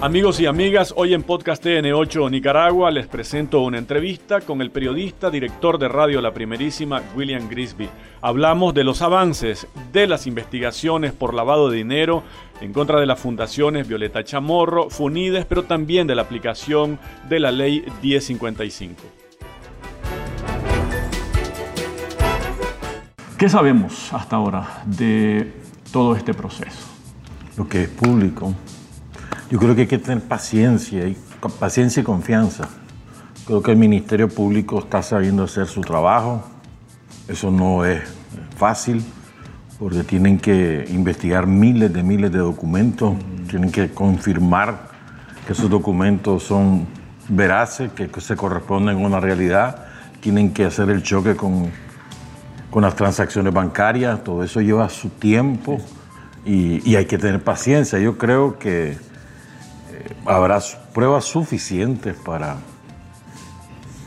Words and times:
Amigos 0.00 0.38
y 0.38 0.46
amigas, 0.46 0.94
hoy 0.96 1.12
en 1.12 1.24
Podcast 1.24 1.66
TN8 1.66 2.30
Nicaragua 2.30 2.92
les 2.92 3.08
presento 3.08 3.62
una 3.62 3.78
entrevista 3.78 4.40
con 4.40 4.62
el 4.62 4.70
periodista, 4.70 5.28
director 5.28 5.76
de 5.76 5.88
radio 5.88 6.20
La 6.20 6.32
Primerísima, 6.32 7.02
William 7.16 7.48
Grisby. 7.48 7.88
Hablamos 8.20 8.74
de 8.74 8.84
los 8.84 9.02
avances 9.02 9.66
de 9.92 10.06
las 10.06 10.28
investigaciones 10.28 11.12
por 11.12 11.34
lavado 11.34 11.68
de 11.68 11.78
dinero 11.78 12.22
en 12.60 12.72
contra 12.72 13.00
de 13.00 13.06
las 13.06 13.18
fundaciones 13.18 13.88
Violeta 13.88 14.22
Chamorro, 14.22 14.88
Funides, 14.88 15.46
pero 15.46 15.64
también 15.64 16.06
de 16.06 16.14
la 16.14 16.22
aplicación 16.22 17.00
de 17.28 17.40
la 17.40 17.50
ley 17.50 17.84
1055. 18.00 19.02
¿Qué 23.36 23.48
sabemos 23.48 24.12
hasta 24.12 24.36
ahora 24.36 24.84
de 24.86 25.54
todo 25.90 26.14
este 26.14 26.34
proceso? 26.34 26.86
Lo 27.56 27.68
que 27.68 27.82
es 27.82 27.88
público 27.88 28.54
yo 29.50 29.58
creo 29.58 29.74
que 29.74 29.82
hay 29.82 29.86
que 29.86 29.98
tener 29.98 30.22
paciencia 30.22 31.06
y 31.06 31.16
paciencia 31.58 32.00
y 32.02 32.04
confianza. 32.04 32.68
Creo 33.46 33.62
que 33.62 33.70
el 33.70 33.78
Ministerio 33.78 34.28
Público 34.28 34.80
está 34.80 35.02
sabiendo 35.02 35.44
hacer 35.44 35.66
su 35.66 35.80
trabajo. 35.80 36.42
Eso 37.28 37.50
no 37.50 37.84
es 37.84 38.02
fácil 38.56 39.02
porque 39.78 40.02
tienen 40.02 40.38
que 40.38 40.84
investigar 40.90 41.46
miles 41.46 41.92
de 41.92 42.02
miles 42.02 42.32
de 42.32 42.38
documentos, 42.38 43.14
tienen 43.48 43.70
que 43.70 43.90
confirmar 43.90 44.88
que 45.46 45.52
esos 45.52 45.70
documentos 45.70 46.42
son 46.42 46.86
veraces, 47.28 47.90
que 47.92 48.08
se 48.20 48.36
corresponden 48.36 48.96
a 48.96 49.06
una 49.06 49.20
realidad, 49.20 49.86
tienen 50.20 50.52
que 50.52 50.64
hacer 50.64 50.90
el 50.90 51.02
choque 51.02 51.36
con, 51.36 51.70
con 52.70 52.82
las 52.82 52.96
transacciones 52.96 53.54
bancarias, 53.54 54.24
todo 54.24 54.42
eso 54.42 54.60
lleva 54.60 54.88
su 54.88 55.10
tiempo 55.10 55.78
y, 56.44 56.86
y 56.88 56.96
hay 56.96 57.06
que 57.06 57.16
tener 57.16 57.42
paciencia. 57.42 57.98
Yo 58.00 58.18
creo 58.18 58.58
que 58.58 58.96
habrá 60.28 60.60
pruebas 60.92 61.24
suficientes 61.24 62.14
para 62.14 62.56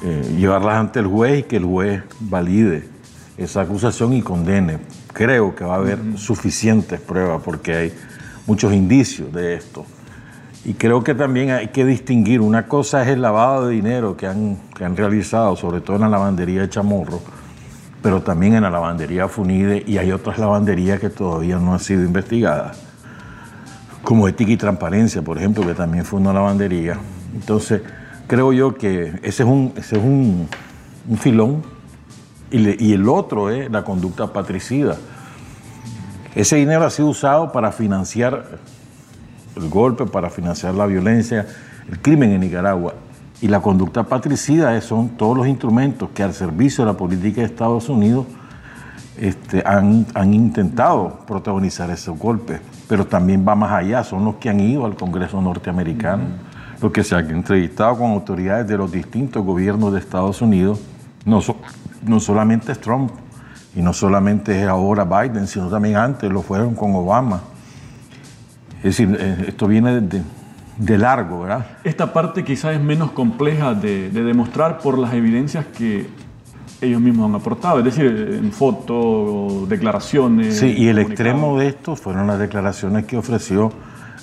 eh, 0.03 0.35
llevarlas 0.37 0.77
ante 0.77 0.99
el 0.99 1.07
juez 1.07 1.39
y 1.39 1.43
que 1.43 1.57
el 1.57 1.65
juez 1.65 2.03
valide 2.19 2.87
esa 3.37 3.61
acusación 3.61 4.13
y 4.13 4.21
condene. 4.21 4.77
Creo 5.13 5.55
que 5.55 5.63
va 5.63 5.75
a 5.75 5.77
haber 5.77 5.99
suficientes 6.17 6.99
pruebas 6.99 7.41
porque 7.43 7.73
hay 7.73 7.93
muchos 8.45 8.71
indicios 8.71 9.33
de 9.33 9.55
esto. 9.55 9.85
Y 10.63 10.75
creo 10.75 11.03
que 11.03 11.15
también 11.15 11.49
hay 11.49 11.69
que 11.69 11.85
distinguir, 11.85 12.39
una 12.39 12.67
cosa 12.67 13.01
es 13.01 13.07
el 13.07 13.21
lavado 13.23 13.67
de 13.67 13.73
dinero 13.73 14.15
que 14.15 14.27
han, 14.27 14.57
que 14.75 14.85
han 14.85 14.95
realizado, 14.95 15.55
sobre 15.55 15.81
todo 15.81 15.95
en 15.95 16.03
la 16.03 16.09
lavandería 16.09 16.61
de 16.61 16.69
Chamorro, 16.69 17.19
pero 18.03 18.21
también 18.21 18.53
en 18.53 18.61
la 18.61 18.69
lavandería 18.69 19.27
Funide 19.27 19.83
y 19.87 19.97
hay 19.97 20.11
otras 20.11 20.37
lavanderías 20.37 20.99
que 20.99 21.09
todavía 21.09 21.57
no 21.57 21.73
han 21.73 21.79
sido 21.79 22.03
investigadas 22.03 22.90
como 24.03 24.27
Ética 24.27 24.51
y 24.51 24.57
Transparencia, 24.57 25.21
por 25.21 25.37
ejemplo, 25.37 25.65
que 25.65 25.73
también 25.73 26.05
fue 26.05 26.19
una 26.19 26.33
lavandería. 26.33 26.97
Entonces, 27.33 27.81
creo 28.27 28.51
yo 28.53 28.75
que 28.75 29.19
ese 29.23 29.43
es 29.43 29.49
un, 29.49 29.73
ese 29.75 29.97
es 29.97 30.03
un, 30.03 30.47
filón 31.17 31.63
y, 32.51 32.93
el 32.93 33.09
otro 33.09 33.49
es 33.49 33.69
la 33.71 33.83
conducta 33.83 34.31
patricida. 34.31 34.97
Ese 36.35 36.55
dinero 36.57 36.85
ha 36.85 36.89
sido 36.89 37.09
usado 37.09 37.51
para 37.51 37.71
financiar 37.71 38.59
el 39.55 39.69
golpe, 39.69 40.05
para 40.05 40.29
financiar 40.29 40.73
la 40.73 40.85
violencia, 40.85 41.45
el 41.89 41.99
crimen 41.99 42.31
en 42.31 42.41
Nicaragua. 42.41 42.93
Y 43.41 43.47
la 43.47 43.59
conducta 43.59 44.03
patricida 44.03 44.79
son 44.81 45.09
todos 45.09 45.35
los 45.35 45.47
instrumentos 45.47 46.09
que 46.13 46.23
al 46.23 46.33
servicio 46.33 46.85
de 46.85 46.91
la 46.91 46.97
política 46.97 47.41
de 47.41 47.47
Estados 47.47 47.89
Unidos 47.89 48.27
este, 49.17 49.63
han 49.65 50.33
intentado 50.33 51.19
protagonizar 51.25 51.89
esos 51.89 52.17
golpes 52.17 52.61
pero 52.91 53.07
también 53.07 53.45
va 53.47 53.55
más 53.55 53.71
allá, 53.71 54.03
son 54.03 54.25
los 54.25 54.35
que 54.35 54.49
han 54.49 54.59
ido 54.59 54.85
al 54.85 54.97
Congreso 54.97 55.41
norteamericano, 55.41 56.25
los 56.81 56.91
que 56.91 57.05
se 57.05 57.15
han 57.15 57.29
entrevistado 57.29 57.99
con 57.99 58.11
autoridades 58.11 58.67
de 58.67 58.77
los 58.77 58.91
distintos 58.91 59.45
gobiernos 59.45 59.93
de 59.93 59.99
Estados 59.99 60.41
Unidos, 60.41 60.81
no, 61.23 61.39
no 62.05 62.19
solamente 62.19 62.73
es 62.73 62.81
Trump 62.81 63.11
y 63.73 63.81
no 63.81 63.93
solamente 63.93 64.61
es 64.61 64.67
ahora 64.67 65.05
Biden, 65.05 65.47
sino 65.47 65.69
también 65.69 65.95
antes 65.95 66.29
lo 66.29 66.41
fueron 66.41 66.75
con 66.75 66.93
Obama. 66.93 67.39
Es 68.79 68.97
decir, 68.97 69.17
eh, 69.17 69.45
esto 69.47 69.67
viene 69.67 70.01
de, 70.01 70.97
largo, 70.97 71.43
¿verdad? 71.43 71.65
Esta 71.85 72.11
parte 72.11 72.43
quizás 72.43 72.75
es 72.75 72.81
menos 72.81 73.11
compleja 73.11 73.73
de, 73.73 74.09
de 74.09 74.21
demostrar 74.21 74.79
por 74.79 74.99
las 74.99 75.13
evidencias 75.13 75.65
que 75.65 76.09
ellos 76.81 76.99
mismos 76.99 77.29
han 77.29 77.35
aportado, 77.35 77.79
es 77.79 77.85
decir, 77.85 78.39
en 78.41 78.51
fotos, 78.51 79.69
declaraciones. 79.69 80.57
Sí, 80.57 80.73
y 80.75 80.87
el 80.87 80.97
extremo 80.97 81.59
de 81.59 81.67
esto 81.67 81.95
fueron 81.95 82.27
las 82.27 82.39
declaraciones 82.39 83.05
que 83.05 83.17
ofreció 83.17 83.71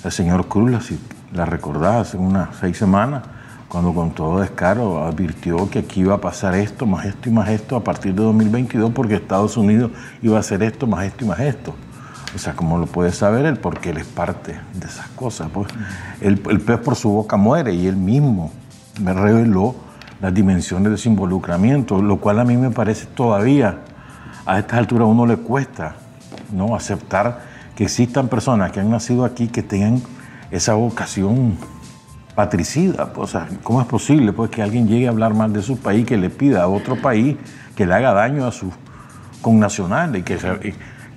el 0.03 0.11
señor 0.11 0.47
Cruz, 0.47 0.85
si 0.85 0.99
la 1.33 1.45
recordás, 1.45 2.07
hace 2.07 2.17
unas 2.17 2.55
seis 2.59 2.77
semanas, 2.77 3.23
cuando 3.69 3.93
con 3.93 4.11
todo 4.11 4.41
descaro 4.41 5.05
advirtió 5.05 5.69
que 5.69 5.79
aquí 5.79 6.01
iba 6.01 6.15
a 6.15 6.21
pasar 6.21 6.55
esto, 6.55 6.85
más 6.85 7.05
esto 7.05 7.29
y 7.29 7.31
más 7.31 7.49
esto 7.49 7.75
a 7.75 7.83
partir 7.83 8.13
de 8.13 8.23
2022, 8.23 8.91
porque 8.91 9.15
Estados 9.15 9.55
Unidos 9.57 9.91
iba 10.21 10.37
a 10.37 10.39
hacer 10.41 10.61
esto, 10.63 10.85
más 10.87 11.05
esto 11.05 11.25
y 11.25 11.27
más 11.27 11.39
esto. 11.39 11.75
O 12.35 12.37
sea, 12.37 12.53
como 12.53 12.77
lo 12.77 12.85
puede 12.85 13.11
saber 13.11 13.45
él, 13.45 13.57
porque 13.57 13.89
él 13.89 13.97
es 13.97 14.05
parte 14.05 14.59
de 14.73 14.87
esas 14.87 15.07
cosas. 15.09 15.49
Pues 15.51 15.67
el, 16.21 16.41
el 16.49 16.59
pez 16.61 16.79
por 16.79 16.95
su 16.95 17.09
boca 17.09 17.37
muere 17.37 17.73
y 17.73 17.87
él 17.87 17.95
mismo 17.95 18.51
me 19.01 19.13
reveló 19.13 19.75
las 20.21 20.33
dimensiones 20.33 20.91
de 20.91 20.97
su 20.97 21.09
involucramiento, 21.09 22.01
lo 22.01 22.17
cual 22.17 22.39
a 22.39 22.43
mí 22.43 22.57
me 22.57 22.71
parece 22.71 23.05
todavía, 23.05 23.79
a 24.45 24.59
estas 24.59 24.79
alturas 24.79 25.03
a 25.03 25.07
uno 25.07 25.25
le 25.25 25.37
cuesta 25.37 25.95
¿no? 26.51 26.75
aceptar 26.75 27.41
que 27.75 27.85
existan 27.85 28.27
personas 28.27 28.71
que 28.71 28.79
han 28.79 28.89
nacido 28.89 29.23
aquí 29.23 29.47
que 29.47 29.63
tengan 29.63 30.01
esa 30.51 30.73
vocación 30.73 31.57
patricida. 32.35 33.13
Pues, 33.13 33.29
o 33.29 33.31
sea, 33.31 33.47
¿cómo 33.63 33.81
es 33.81 33.87
posible 33.87 34.33
pues, 34.33 34.49
que 34.49 34.61
alguien 34.61 34.87
llegue 34.87 35.07
a 35.07 35.11
hablar 35.11 35.33
mal 35.33 35.53
de 35.53 35.61
su 35.61 35.77
país, 35.77 36.05
que 36.05 36.17
le 36.17 36.29
pida 36.29 36.63
a 36.63 36.67
otro 36.67 36.95
país 37.01 37.37
que 37.75 37.85
le 37.85 37.93
haga 37.93 38.13
daño 38.13 38.45
a 38.45 38.51
sus 38.51 38.73
connacionales? 39.41 40.23
Que, 40.23 40.37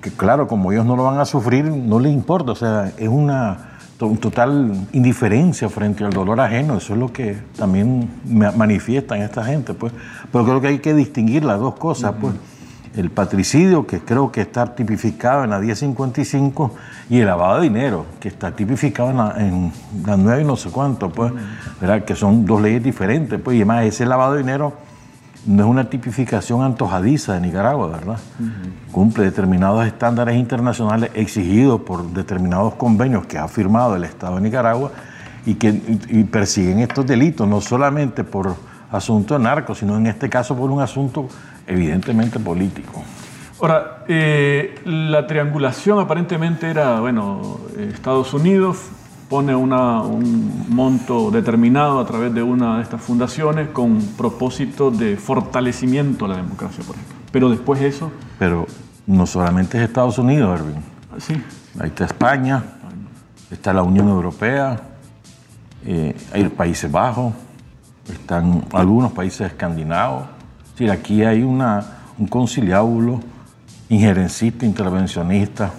que 0.01 0.11
claro, 0.11 0.47
como 0.47 0.71
ellos 0.71 0.85
no 0.85 0.95
lo 0.95 1.03
van 1.03 1.19
a 1.19 1.25
sufrir, 1.25 1.65
no 1.65 1.99
les 1.99 2.13
importa. 2.13 2.51
O 2.51 2.55
sea, 2.55 2.91
es 2.97 3.09
una 3.09 3.72
total 3.97 4.87
indiferencia 4.91 5.69
frente 5.69 6.03
al 6.03 6.11
dolor 6.11 6.39
ajeno, 6.41 6.77
eso 6.77 6.93
es 6.93 6.99
lo 6.99 7.13
que 7.13 7.37
también 7.55 8.09
manifiestan 8.25 9.21
esta 9.21 9.43
gente, 9.45 9.73
pues. 9.73 9.93
Pero 10.31 10.43
creo 10.43 10.61
que 10.61 10.67
hay 10.67 10.79
que 10.79 10.93
distinguir 10.93 11.45
las 11.45 11.59
dos 11.59 11.75
cosas, 11.75 12.13
pues. 12.19 12.33
El 12.95 13.09
patricidio, 13.09 13.87
que 13.87 14.01
creo 14.01 14.31
que 14.31 14.41
está 14.41 14.75
tipificado 14.75 15.43
en 15.43 15.49
la 15.49 15.59
1055, 15.59 16.71
y 17.09 17.19
el 17.19 17.25
lavado 17.25 17.57
de 17.57 17.63
dinero, 17.63 18.05
que 18.19 18.27
está 18.27 18.51
tipificado 18.51 19.09
en 19.09 19.17
la, 19.17 19.35
en 19.37 19.73
9 20.05 20.41
y 20.41 20.45
no 20.45 20.55
sé 20.55 20.69
cuánto, 20.69 21.09
pues, 21.09 21.33
que 22.05 22.15
son 22.15 22.45
dos 22.45 22.61
leyes 22.61 22.83
diferentes, 22.83 23.39
pues, 23.39 23.55
y 23.55 23.61
además 23.61 23.85
ese 23.85 24.05
lavado 24.05 24.33
de 24.33 24.39
dinero 24.39 24.73
no 25.45 25.63
es 25.63 25.69
una 25.69 25.89
tipificación 25.89 26.61
antojadiza 26.61 27.33
de 27.33 27.41
Nicaragua, 27.41 27.87
¿verdad? 27.87 28.17
Cumple 28.91 29.25
determinados 29.25 29.85
estándares 29.85 30.35
internacionales 30.37 31.11
exigidos 31.13 31.81
por 31.81 32.03
determinados 32.05 32.75
convenios 32.75 33.25
que 33.25 33.37
ha 33.37 33.47
firmado 33.47 33.95
el 33.95 34.03
Estado 34.05 34.35
de 34.35 34.41
Nicaragua 34.41 34.91
y 35.45 35.55
que 35.55 35.73
persiguen 36.31 36.79
estos 36.79 37.05
delitos, 37.05 37.47
no 37.47 37.59
solamente 37.59 38.23
por 38.23 38.55
asunto 38.91 39.37
de 39.37 39.43
narcos, 39.43 39.79
sino 39.79 39.97
en 39.97 40.07
este 40.07 40.29
caso 40.29 40.55
por 40.55 40.69
un 40.71 40.81
asunto 40.81 41.27
evidentemente 41.67 42.39
político. 42.39 43.03
Ahora, 43.59 44.03
eh, 44.07 44.75
la 44.85 45.25
triangulación 45.27 45.99
aparentemente 45.99 46.69
era, 46.69 46.99
bueno, 46.99 47.59
Estados 47.77 48.33
Unidos, 48.33 48.77
pone 49.33 49.55
un 49.55 50.67
monto 50.69 51.31
determinado 51.31 51.99
a 51.99 52.05
través 52.05 52.31
de 52.35 52.43
una 52.43 52.77
de 52.77 52.83
estas 52.83 53.01
fundaciones 53.01 53.69
con 53.69 53.99
propósito 54.15 54.91
de 54.91 55.17
fortalecimiento 55.17 56.25
de 56.27 56.35
la 56.35 56.37
democracia, 56.37 56.83
por 56.85 56.95
ejemplo. 56.95 57.15
Pero 57.31 57.49
después 57.49 57.81
eso... 57.81 58.11
Pero 58.37 58.67
no 59.07 59.25
solamente 59.25 59.79
es 59.79 59.85
Estados 59.85 60.19
Unidos, 60.19 60.59
Erwin. 60.59 60.75
Sí. 61.17 61.33
Ahí 61.79 61.87
está 61.87 62.05
España, 62.05 62.63
está 63.49 63.73
la 63.73 63.81
Unión 63.81 64.07
Europea, 64.07 64.79
eh, 65.83 66.15
hay 66.31 66.49
Países 66.49 66.91
Bajos, 66.91 67.33
están 68.07 68.63
algunos 68.71 69.13
países 69.13 69.47
escandinavos. 69.47 70.25
Es 70.77 70.91
aquí 70.91 71.23
hay 71.23 71.41
una, 71.41 71.83
un 72.19 72.27
conciliábulo 72.27 73.19
injerencista, 73.89 74.63
intervencionista, 74.63 75.71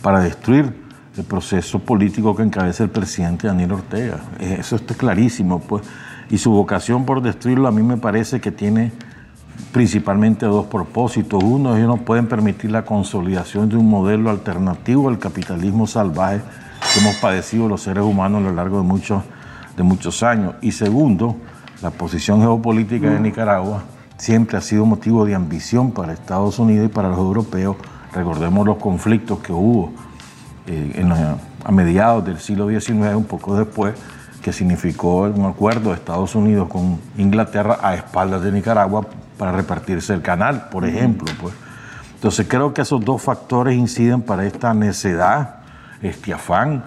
para 0.00 0.20
destruir 0.20 0.83
el 1.16 1.24
proceso 1.24 1.78
político 1.78 2.34
que 2.34 2.42
encabeza 2.42 2.84
el 2.84 2.90
presidente 2.90 3.46
Daniel 3.46 3.72
Ortega. 3.72 4.18
Eh, 4.40 4.56
eso 4.58 4.76
está 4.76 4.94
clarísimo, 4.94 5.60
pues. 5.60 5.84
Y 6.30 6.38
su 6.38 6.50
vocación 6.50 7.04
por 7.04 7.22
destruirlo 7.22 7.68
a 7.68 7.70
mí 7.70 7.82
me 7.82 7.96
parece 7.96 8.40
que 8.40 8.50
tiene 8.50 8.92
principalmente 9.72 10.46
dos 10.46 10.66
propósitos. 10.66 11.42
Uno, 11.42 11.76
ellos 11.76 11.88
no 11.88 11.98
pueden 11.98 12.26
permitir 12.26 12.70
la 12.70 12.84
consolidación 12.84 13.68
de 13.68 13.76
un 13.76 13.88
modelo 13.88 14.30
alternativo 14.30 15.08
al 15.08 15.18
capitalismo 15.18 15.86
salvaje 15.86 16.40
que 16.92 17.00
hemos 17.00 17.16
padecido 17.16 17.68
los 17.68 17.82
seres 17.82 18.04
humanos 18.04 18.40
a 18.40 18.44
lo 18.44 18.52
largo 18.52 18.78
de 18.78 18.84
muchos, 18.84 19.22
de 19.76 19.82
muchos 19.82 20.22
años. 20.22 20.54
Y 20.62 20.72
segundo, 20.72 21.36
la 21.82 21.90
posición 21.90 22.40
geopolítica 22.40 23.10
de 23.10 23.20
Nicaragua 23.20 23.84
siempre 24.16 24.56
ha 24.56 24.60
sido 24.60 24.86
motivo 24.86 25.24
de 25.24 25.34
ambición 25.34 25.92
para 25.92 26.12
Estados 26.12 26.58
Unidos 26.58 26.86
y 26.86 26.88
para 26.88 27.08
los 27.08 27.18
europeos. 27.18 27.76
Recordemos 28.12 28.66
los 28.66 28.78
conflictos 28.78 29.40
que 29.40 29.52
hubo 29.52 29.92
eh, 30.66 30.92
en 30.96 31.12
a 31.12 31.72
mediados 31.72 32.24
del 32.24 32.38
siglo 32.38 32.68
XIX, 32.68 33.14
un 33.14 33.24
poco 33.24 33.56
después, 33.56 33.94
que 34.42 34.52
significó 34.52 35.22
un 35.22 35.46
acuerdo 35.46 35.90
de 35.90 35.96
Estados 35.96 36.34
Unidos 36.34 36.68
con 36.68 37.00
Inglaterra 37.16 37.78
a 37.82 37.94
espaldas 37.94 38.42
de 38.42 38.52
Nicaragua 38.52 39.06
para 39.38 39.52
repartirse 39.52 40.12
el 40.12 40.20
canal, 40.20 40.68
por 40.68 40.84
ejemplo. 40.84 41.32
Pues. 41.40 41.54
Entonces 42.14 42.46
creo 42.48 42.74
que 42.74 42.82
esos 42.82 43.02
dos 43.02 43.22
factores 43.22 43.76
inciden 43.76 44.20
para 44.20 44.44
esta 44.44 44.74
necedad, 44.74 45.56
este 46.02 46.34
afán 46.34 46.84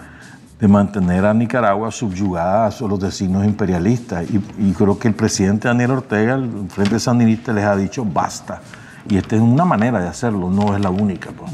de 0.60 0.68
mantener 0.68 1.24
a 1.24 1.34
Nicaragua 1.34 1.90
subyugada 1.90 2.66
a 2.66 2.86
los 2.86 3.00
designios 3.00 3.44
imperialistas. 3.44 4.24
Y, 4.30 4.72
creo 4.72 4.98
que 4.98 5.08
el 5.08 5.14
presidente 5.14 5.68
Daniel 5.68 5.92
Ortega, 5.92 6.34
el 6.34 6.68
Frente 6.68 6.98
Sandinista, 6.98 7.52
les 7.52 7.64
ha 7.64 7.76
dicho 7.76 8.04
basta. 8.04 8.60
Y 9.08 9.16
esta 9.16 9.36
es 9.36 9.42
una 9.42 9.64
manera 9.64 10.00
de 10.00 10.08
hacerlo, 10.08 10.50
no 10.50 10.74
es 10.74 10.80
la 10.80 10.90
única. 10.90 11.30
Pues. 11.30 11.50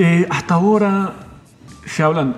Eh, 0.00 0.28
hasta 0.30 0.54
ahora 0.54 1.12
se 1.84 2.04
hablan 2.04 2.36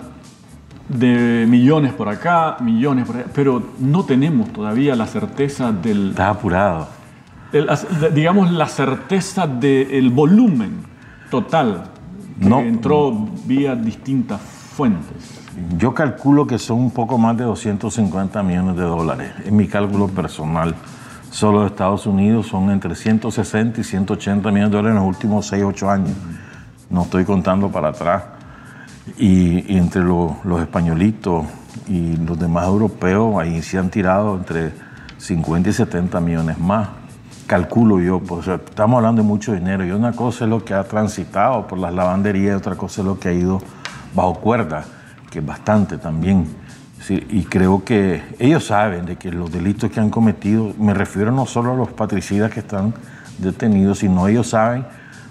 de 0.89 1.45
millones 1.47 1.93
por 1.93 2.09
acá, 2.09 2.57
millones 2.61 3.07
por 3.07 3.17
allá, 3.17 3.27
pero 3.35 3.63
no 3.79 4.05
tenemos 4.05 4.51
todavía 4.51 4.97
la 4.97 5.07
certeza 5.07 5.71
del... 5.71 6.11
Está 6.11 6.31
apurado. 6.31 6.89
digamos, 8.15 8.51
la 8.51 8.67
certeza 8.67 9.47
del 9.47 10.09
volumen 10.09 10.83
total 11.31 11.85
que 12.41 12.67
entró 12.67 13.29
vía 13.45 13.77
distintas 13.77 14.41
fuentes. 14.41 15.43
Yo 15.77 15.93
calculo 15.93 16.47
que 16.47 16.59
son 16.59 16.79
un 16.79 16.91
poco 16.91 17.19
más 17.19 17.37
de 17.37 17.45
250 17.45 18.43
millones 18.43 18.77
de 18.77 18.85
dólares. 18.85 19.33
En 19.45 19.55
mi 19.55 19.69
cálculo 19.69 20.09
personal, 20.09 20.75
solo 21.31 21.61
de 21.61 21.67
Estados 21.67 22.07
Unidos 22.07 22.47
son 22.47 22.71
entre 22.71 22.95
160 22.95 23.83
y 23.83 23.85
180 23.85 24.51
millones 24.51 24.71
de 24.71 24.77
dólares 24.79 24.97
en 24.97 25.05
los 25.05 25.15
últimos 25.15 25.47
6, 25.47 25.63
8 25.63 25.91
años. 25.91 26.17
No 26.91 27.03
estoy 27.03 27.25
contando 27.25 27.71
para 27.71 27.91
atrás. 27.91 28.25
Y, 29.17 29.77
entre 29.77 30.03
los 30.03 30.61
españolitos 30.61 31.47
y 31.89 32.17
los 32.17 32.39
demás 32.39 32.67
europeos, 32.67 33.41
ahí 33.41 33.63
se 33.63 33.79
han 33.79 33.91
tirado 33.91 34.37
entre 34.37 34.73
50 35.19 35.71
y 35.71 35.73
70 35.73 36.21
millones 36.21 36.59
más. 36.59 36.89
Calculo 37.47 38.01
yo, 38.01 38.19
pues, 38.21 38.49
estamos 38.49 38.99
hablando 38.99 39.23
de 39.23 39.29
mucho 39.29 39.53
dinero. 39.53 39.85
Y 39.85 39.93
una 39.93 40.13
cosa 40.13 40.45
es 40.45 40.51
lo 40.51 40.65
que 40.65 40.75
ha 40.75 40.85
transitado 40.85 41.67
por 41.67 41.79
las 41.79 41.95
lavanderías, 41.95 42.59
otra 42.59 42.75
cosa 42.75 43.03
es 43.03 43.07
lo 43.07 43.19
que 43.19 43.29
ha 43.29 43.33
ido 43.33 43.61
bajo 44.15 44.35
cuerda, 44.35 44.85
que 45.31 45.39
es 45.39 45.47
bastante 45.47 45.97
también. 45.97 46.47
y 47.09 47.45
creo 47.45 47.83
que 47.83 48.23
ellos 48.39 48.67
saben 48.67 49.07
de 49.07 49.17
que 49.17 49.33
los 49.33 49.51
delitos 49.51 49.91
que 49.91 50.01
han 50.01 50.11
cometido, 50.11 50.75
me 50.79 50.93
refiero 50.93 51.33
no 51.33 51.47
solo 51.47 51.73
a 51.73 51.75
los 51.75 51.89
patricidas 51.91 52.53
que 52.53 52.61
están 52.61 52.93
detenidos, 53.39 54.01
sino 54.01 54.29
ellos 54.29 54.51
saben, 54.51 54.85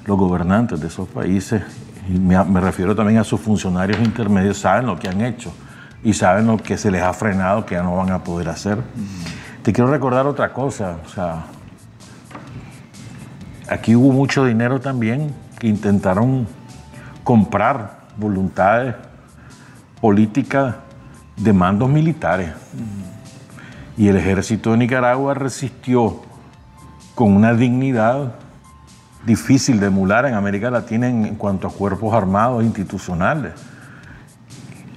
los 0.06 0.18
gobernantes 0.18 0.80
de 0.80 0.88
esos 0.88 1.08
países 1.08 1.62
y 2.10 2.18
me, 2.18 2.60
refiero 2.60 2.96
también 2.96 3.20
a 3.20 3.24
sus 3.24 3.40
funcionarios 3.40 4.00
intermedios, 4.00 4.58
saben 4.58 4.88
lo 4.88 4.98
que 4.98 5.08
han 5.08 5.22
hecho 5.22 5.54
y 6.04 6.14
saben 6.14 6.48
lo 6.48 6.58
que 6.58 6.78
se 6.78 6.90
les 6.90 7.04
ha 7.04 7.14
frenado, 7.14 7.66
que 7.66 7.76
ya 7.76 7.84
no 7.84 7.96
van 7.96 8.10
a 8.10 8.24
poder 8.24 8.50
hacer. 8.50 8.80
Te 9.62 9.72
quiero 9.72 9.92
recordar 9.92 10.26
otra 10.26 10.52
cosa, 10.52 10.98
o 11.06 11.10
sea, 11.10 11.44
aquí 13.70 13.96
hubo 13.96 14.12
mucho 14.12 14.46
dinero 14.46 14.80
también 14.80 15.36
que 15.60 15.68
intentaron 15.68 16.48
comprar 17.24 18.00
voluntades 18.18 18.96
políticas 20.02 20.76
de 21.36 21.54
mandos 21.54 21.90
militares. 21.90 22.52
Y 23.98 24.08
el 24.08 24.16
ejército 24.16 24.72
de 24.72 24.78
Nicaragua 24.78 25.36
resistió 25.36 26.22
con 27.14 27.36
una 27.36 27.54
dignidad 27.54 28.34
difícil 29.26 29.80
de 29.80 29.88
emular 29.88 30.26
en 30.26 30.34
América 30.34 30.72
Latina 30.72 31.08
en, 31.08 31.36
cuanto 31.36 31.68
a 31.68 31.72
cuerpos 31.72 32.14
armados 32.14 32.64
institucionales, 32.64 33.54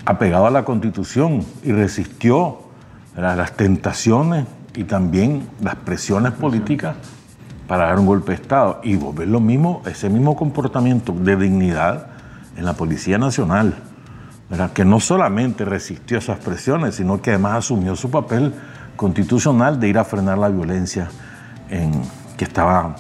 apegado 0.05 0.47
a 0.47 0.51
la 0.51 0.65
constitución 0.65 1.45
y 1.63 1.73
resistió 1.73 2.59
las 3.17 3.53
tentaciones 3.53 4.47
y 4.75 4.85
también 4.85 5.49
las 5.61 5.77
presiones 5.77 6.33
políticas 6.33 6.97
para 7.69 7.87
dar 7.87 7.99
un 7.99 8.07
golpe 8.07 8.33
de 8.33 8.37
Estado. 8.37 8.81
Y 8.83 8.97
vos 8.97 9.15
ves 9.15 9.29
lo 9.29 9.41
mismo, 9.41 9.83
ese 9.87 10.09
mismo 10.09 10.37
comportamiento 10.37 11.13
de 11.13 11.37
dignidad 11.37 12.07
en 12.57 12.65
la 12.65 12.75
Policía 12.75 13.19
Nacional, 13.19 13.75
que 14.75 14.85
no 14.85 15.01
solamente 15.01 15.65
resistió 15.65 16.19
esas 16.19 16.39
presiones, 16.39 16.97
sino 16.97 17.21
que 17.23 17.31
además 17.31 17.59
asumió 17.59 17.97
su 17.97 18.11
papel 18.11 18.55
constitucional 18.97 19.81
de 19.81 19.89
ir 19.89 19.99
a 19.99 20.05
frenar 20.05 20.39
la 20.39 20.49
violencia 20.49 21.09
en, 21.71 22.03
que 22.43 22.49
estaba, 22.49 22.97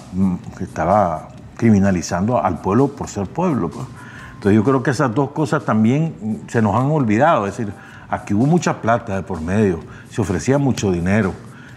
que 0.57 0.63
estaba 0.63 1.29
criminalizando 1.57 2.41
al 2.41 2.61
pueblo 2.61 2.87
por 2.89 3.09
ser 3.09 3.27
pueblo. 3.27 3.71
Pues. 3.71 3.87
Entonces 4.35 4.55
yo 4.55 4.63
creo 4.63 4.85
que 4.85 4.93
esas 4.93 5.13
dos 5.13 5.33
cosas 5.33 5.65
también 5.65 6.45
se 6.47 6.63
nos 6.63 6.77
han 6.77 6.89
olvidado. 6.93 7.49
Es 7.49 7.57
decir, 7.57 7.75
aquí 8.09 8.35
hubo 8.35 8.47
mucha 8.47 8.81
plata 8.81 9.17
de 9.17 9.23
por 9.25 9.41
medio, 9.41 9.81
se 10.11 10.21
ofrecía 10.21 10.59
mucho 10.59 10.93
dinero 10.93 11.33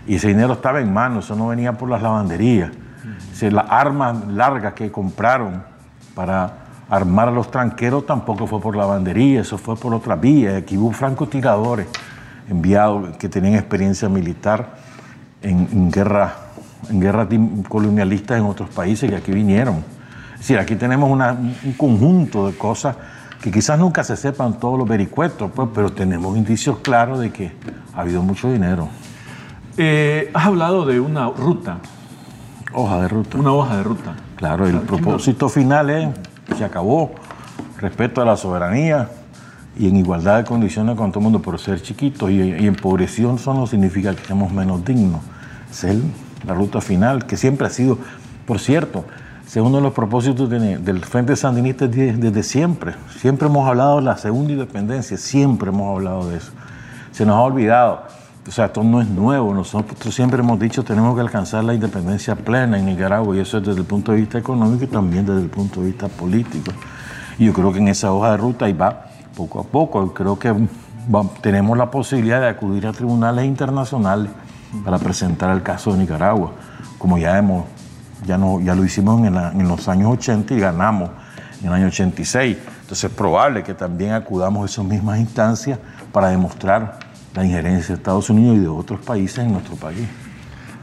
y 0.06 0.16
ese 0.16 0.28
dinero 0.28 0.54
estaba 0.54 0.80
en 0.80 0.94
manos, 0.94 1.26
eso 1.26 1.36
no 1.36 1.48
venía 1.48 1.74
por 1.74 1.90
las 1.90 2.04
lavanderías. 2.04 2.70
las 3.42 3.66
armas 3.68 4.28
largas 4.28 4.74
que 4.74 4.92
compraron 4.92 5.64
para 6.14 6.66
armar 6.88 7.30
a 7.30 7.32
los 7.32 7.50
tranqueros 7.50 8.06
tampoco 8.06 8.46
fue 8.46 8.62
por 8.62 8.76
lavandería, 8.76 9.42
eso 9.42 9.58
fue 9.58 9.76
por 9.76 9.92
otra 9.92 10.16
vía. 10.16 10.58
Aquí 10.58 10.78
hubo 10.78 10.92
francotiradores 10.92 11.88
enviados 12.48 13.18
que 13.18 13.28
tenían 13.28 13.56
experiencia 13.56 14.08
militar 14.08 14.76
en, 15.42 15.68
en 15.72 15.90
guerra 15.90 16.45
en 16.90 17.00
guerras 17.00 17.28
colonialistas 17.68 18.40
en 18.40 18.46
otros 18.46 18.70
países 18.70 19.10
que 19.10 19.16
aquí 19.16 19.32
vinieron. 19.32 19.84
Es 20.34 20.40
decir, 20.40 20.60
aquí 20.60 20.76
tenemos 20.76 21.10
un 21.10 21.74
conjunto 21.74 22.48
de 22.48 22.58
cosas 22.58 22.96
que 23.42 23.52
quizás 23.52 23.78
nunca 23.78 24.04
se 24.04 24.18
sepan 24.18 24.60
todos 24.60 24.78
los 24.78 24.88
vericuetos, 24.88 25.52
pues, 25.54 25.70
pero 25.74 25.92
tenemos 25.92 26.36
indicios 26.36 26.80
claros 26.80 27.20
de 27.20 27.32
que 27.32 27.52
ha 27.94 28.02
habido 28.02 28.24
mucho 28.24 28.52
dinero. 28.52 28.90
Eh, 29.78 30.32
has 30.34 30.48
hablado 30.48 30.86
de 30.86 31.00
una 31.00 31.30
ruta. 31.30 31.78
Hoja 32.74 33.02
de 33.02 33.08
ruta. 33.08 33.38
Una 33.38 33.54
hoja 33.54 33.78
de 33.78 33.84
ruta. 33.84 34.16
Claro, 34.36 34.68
el 34.68 34.80
propósito 34.82 35.48
final 35.48 35.90
es, 35.90 36.10
se 36.58 36.66
acabó, 36.66 37.12
respeto 37.80 38.22
a 38.22 38.26
la 38.26 38.36
soberanía 38.36 39.10
y 39.78 39.88
en 39.90 39.98
igualdad 39.98 40.38
de 40.38 40.46
condiciones 40.46 40.96
con 40.96 41.12
todo 41.12 41.20
el 41.20 41.24
mundo, 41.26 41.42
por 41.42 41.60
ser 41.60 41.82
chiquitos 41.82 42.32
y, 42.32 42.42
y 42.42 42.68
empobrecidos 42.68 43.42
eso 43.42 43.54
no 43.54 43.68
significa 43.68 44.16
que 44.16 44.26
seamos 44.26 44.52
menos 44.52 44.84
dignos. 44.84 45.22
Ser 45.70 45.98
la 46.46 46.54
ruta 46.54 46.82
final, 46.82 47.26
que 47.26 47.38
siempre 47.38 47.68
ha 47.68 47.70
sido, 47.70 47.98
por 48.46 48.60
cierto, 48.60 49.06
es 49.48 49.56
uno 49.58 49.78
de 49.78 49.84
los 49.84 49.94
propósitos 49.94 50.50
del 50.50 51.06
Frente 51.06 51.36
Sandinista 51.36 51.88
desde, 51.88 52.44
siempre. 52.44 52.94
Siempre 53.20 53.48
hemos 53.48 53.68
hablado 53.68 53.98
de 53.98 54.02
la 54.02 54.18
segunda 54.18 54.52
independencia, 54.52 55.18
siempre 55.18 55.70
hemos 55.70 55.96
hablado 55.96 56.30
de 56.30 56.38
eso. 56.38 56.52
Se 57.12 57.26
nos 57.26 57.36
ha 57.38 57.42
olvidado. 57.42 58.04
O 58.48 58.52
sea, 58.52 58.66
esto 58.66 58.84
no 58.84 59.02
es 59.02 59.08
nuevo. 59.08 59.54
Nosotros 59.54 60.14
siempre 60.14 60.40
hemos 60.40 60.60
dicho 60.60 60.84
tenemos 60.84 61.16
que 61.16 61.22
alcanzar 61.22 61.64
la 61.64 61.74
independencia 61.74 62.36
plena 62.36 62.78
en 62.78 62.86
Nicaragua 62.86 63.36
y 63.36 63.40
eso 63.40 63.60
es 63.60 63.66
desde 63.66 63.80
el 63.80 63.86
punto 63.86 64.12
de 64.12 64.20
vista 64.20 64.38
económico 64.38 64.84
y 64.84 64.88
también 64.88 65.26
desde 65.26 65.42
el 65.42 65.50
punto 65.50 65.80
de 65.80 65.88
vista 65.88 66.10
político. 66.10 66.72
Y 67.40 67.46
yo 67.46 67.54
creo 67.54 67.72
que 67.72 67.80
en 67.80 67.88
esa 67.88 68.12
hoja 68.12 68.32
de 68.32 68.38
ruta 68.38 68.66
ahí 68.66 68.74
va 68.74 69.06
poco 69.36 69.62
a 69.62 69.64
poco. 69.64 70.14
Creo 70.14 70.38
que 70.38 70.54
tenemos 71.42 71.78
la 71.78 71.90
posibilidad 71.90 72.42
de 72.42 72.50
acudir 72.50 72.88
a 72.88 72.92
tribunales 72.92 73.46
internacionales 73.46 74.32
para 74.84 75.00
presentar 75.00 75.56
el 75.56 75.64
caso 75.64 75.94
de 75.94 76.00
Nicaragua, 76.00 76.52
como 76.98 77.18
ya 77.18 77.38
hemos, 77.38 77.66
ya, 78.26 78.38
no, 78.38 78.60
ya 78.60 78.76
lo 78.76 78.84
hicimos 78.84 79.26
en, 79.26 79.68
los 79.68 79.88
años 79.88 80.12
80 80.14 80.54
y 80.54 80.60
ganamos 80.60 81.10
en 81.62 81.68
el 81.68 81.74
año 81.74 81.88
86. 81.88 82.58
Entonces 82.82 83.04
es 83.10 83.16
probable 83.16 83.64
que 83.64 83.74
también 83.74 84.14
acudamos 84.14 84.64
a 84.64 84.66
esas 84.66 84.86
mismas 84.86 85.20
instancias 85.20 85.80
para 86.12 86.30
demostrar 86.30 87.00
la 87.34 87.46
injerencia 87.46 87.90
de 87.90 87.94
Estados 87.96 88.30
Unidos 88.30 88.58
y 88.58 88.60
de 88.60 88.68
otros 88.68 89.00
países 89.02 89.40
en 89.40 89.52
nuestro 89.52 89.76
país. 89.76 90.08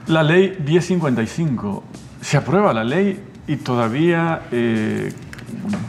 La 0.06 0.22
ley 0.22 0.58
1055, 0.64 1.84
se 2.20 2.36
aprueba 2.36 2.72
la 2.72 2.84
ley 2.84 3.22
y 3.46 3.56
todavía 3.56 4.42
eh, 4.50 5.12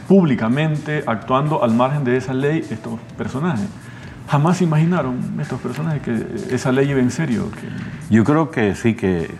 públicamente 0.08 1.02
actuando 1.06 1.64
al 1.64 1.74
margen 1.74 2.04
de 2.04 2.16
esa 2.16 2.32
ley 2.32 2.64
estos 2.70 2.98
personajes 3.16 3.68
jamás 4.28 4.62
imaginaron 4.62 5.38
estos 5.40 5.60
personajes 5.60 6.02
que 6.02 6.54
esa 6.54 6.72
ley 6.72 6.90
iba 6.90 7.00
en 7.00 7.10
serio. 7.10 7.50
Yo 8.10 8.24
creo 8.24 8.50
que 8.50 8.74
sí 8.74 8.94
que, 8.94 9.34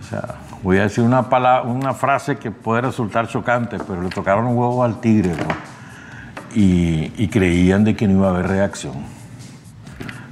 o 0.00 0.04
sea, 0.08 0.36
voy 0.62 0.78
a 0.78 0.82
decir 0.82 1.04
una, 1.04 1.28
palabra, 1.28 1.70
una 1.70 1.94
frase 1.94 2.36
que 2.36 2.50
puede 2.50 2.82
resultar 2.82 3.28
chocante, 3.28 3.78
pero 3.86 4.02
le 4.02 4.08
tocaron 4.08 4.46
un 4.46 4.56
huevo 4.56 4.84
al 4.84 5.00
tigre, 5.00 5.32
y, 6.54 7.12
y, 7.16 7.28
creían 7.28 7.82
de 7.82 7.96
que 7.96 8.06
no 8.06 8.14
iba 8.14 8.28
a 8.28 8.30
haber 8.30 8.46
reacción. 8.46 8.94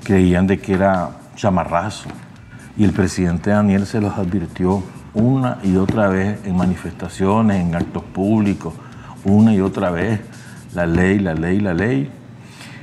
Creían 0.05 0.47
de 0.47 0.61
que 0.61 0.75
era 0.75 1.11
chamarrazo. 1.35 2.09
Y 2.77 2.85
el 2.85 2.93
presidente 2.93 3.51
Daniel 3.51 3.87
se 3.87 4.01
los 4.01 4.17
advirtió 4.17 4.85
una 5.15 5.59
y 5.65 5.77
otra 5.77 6.07
vez 6.07 6.39
en 6.45 6.57
manifestaciones, 6.57 7.61
en 7.61 7.75
actos 7.75 8.05
públicos, 8.05 8.73
una 9.25 9.53
y 9.53 9.61
otra 9.61 9.91
vez, 9.91 10.21
la 10.75 10.87
ley, 10.87 11.19
la 11.19 11.35
ley, 11.35 11.59
la 11.59 11.75
ley 11.75 12.09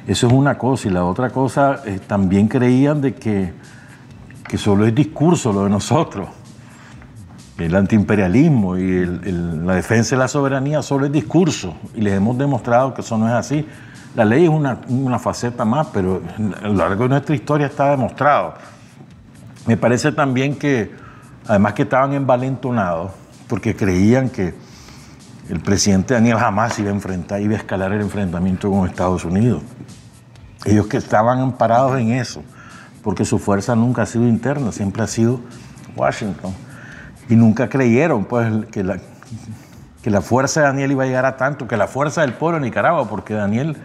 eso 0.09 0.25
es 0.25 0.33
una 0.33 0.57
cosa. 0.57 0.87
Y 0.87 0.91
la 0.91 1.05
otra 1.05 1.29
cosa, 1.29 1.83
eh, 1.85 1.99
también 2.05 2.47
creían 2.47 2.99
de 2.99 3.13
que, 3.13 3.53
que 4.47 4.57
solo 4.57 4.87
es 4.87 4.95
discurso 4.95 5.53
lo 5.53 5.65
de 5.65 5.69
nosotros. 5.69 6.27
El 7.59 7.75
antiimperialismo 7.75 8.75
y 8.75 9.05
la 9.05 9.75
defensa 9.75 10.15
de 10.15 10.19
la 10.19 10.27
soberanía 10.27 10.81
solo 10.81 11.05
es 11.05 11.11
discurso. 11.11 11.75
Y 11.93 12.01
les 12.01 12.13
hemos 12.13 12.39
demostrado 12.39 12.91
que 12.91 13.01
eso 13.01 13.19
no 13.19 13.27
es 13.27 13.33
así. 13.35 13.67
La 14.15 14.25
ley 14.25 14.45
es 14.45 14.49
una, 14.49 14.79
una 14.87 15.19
faceta 15.19 15.63
más, 15.63 15.87
pero 15.93 16.23
a 16.59 16.67
lo 16.67 16.73
largo 16.73 17.03
de 17.03 17.09
nuestra 17.09 17.35
historia 17.35 17.67
está 17.67 17.91
demostrado. 17.91 18.55
Me 19.67 19.77
parece 19.77 20.11
también 20.11 20.55
que, 20.55 20.91
además 21.45 21.73
que 21.73 21.83
estaban 21.83 22.13
envalentonados, 22.13 23.11
porque 23.47 23.75
creían 23.75 24.29
que 24.29 24.55
el 25.49 25.59
presidente 25.59 26.15
Daniel 26.15 26.37
jamás 26.37 26.79
iba 26.79 26.89
a 26.89 26.93
enfrentar, 26.93 27.41
iba 27.41 27.53
a 27.53 27.57
escalar 27.57 27.91
el 27.91 28.01
enfrentamiento 28.01 28.71
con 28.71 28.89
Estados 28.89 29.23
Unidos. 29.23 29.61
Ellos 30.65 30.87
que 30.87 30.97
estaban 30.97 31.39
amparados 31.39 31.97
en 31.99 32.11
eso, 32.11 32.43
porque 33.03 33.25
su 33.25 33.39
fuerza 33.39 33.75
nunca 33.75 34.01
ha 34.01 34.05
sido 34.05 34.27
interna, 34.27 34.71
siempre 34.71 35.03
ha 35.03 35.07
sido 35.07 35.39
Washington. 35.95 36.53
Y 37.29 37.35
nunca 37.35 37.69
creyeron 37.69 38.25
pues, 38.25 38.65
que, 38.71 38.83
la, 38.83 38.97
que 40.01 40.09
la 40.09 40.21
fuerza 40.21 40.61
de 40.61 40.67
Daniel 40.67 40.91
iba 40.91 41.03
a 41.03 41.07
llegar 41.07 41.25
a 41.25 41.37
tanto, 41.37 41.67
que 41.67 41.77
la 41.77 41.87
fuerza 41.87 42.21
del 42.21 42.33
pueblo 42.33 42.59
de 42.59 42.65
Nicaragua, 42.65 43.07
porque 43.07 43.33
Daniel 43.33 43.77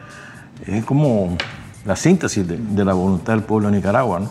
es 0.66 0.84
como 0.84 1.36
la 1.84 1.96
síntesis 1.96 2.46
de, 2.46 2.84
la 2.84 2.94
voluntad 2.94 3.34
del 3.34 3.42
pueblo 3.42 3.70
de 3.70 3.76
Nicaragua, 3.76 4.20
¿no? 4.20 4.30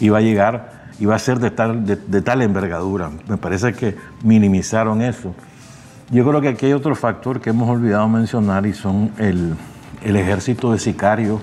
iba 0.00 0.18
a 0.18 0.20
llegar, 0.20 0.88
iba 0.98 1.14
a 1.14 1.18
ser 1.18 1.38
de 1.38 1.50
tal, 1.50 1.86
de 1.86 2.22
tal 2.22 2.42
envergadura. 2.42 3.10
Me 3.28 3.36
parece 3.36 3.72
que 3.72 3.96
minimizaron 4.22 5.02
eso. 5.02 5.34
Yo 6.10 6.26
creo 6.26 6.40
que 6.40 6.48
aquí 6.48 6.66
hay 6.66 6.72
otro 6.72 6.94
factor 6.94 7.40
que 7.40 7.50
hemos 7.50 7.68
olvidado 7.68 8.08
mencionar 8.08 8.66
y 8.66 8.74
son 8.74 9.12
el, 9.18 9.54
el 10.02 10.16
ejército 10.16 10.72
de 10.72 10.78
sicarios 10.78 11.40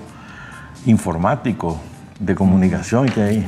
informático 0.86 1.80
de 2.18 2.34
comunicación 2.34 3.06
que 3.06 3.22
hay, 3.22 3.46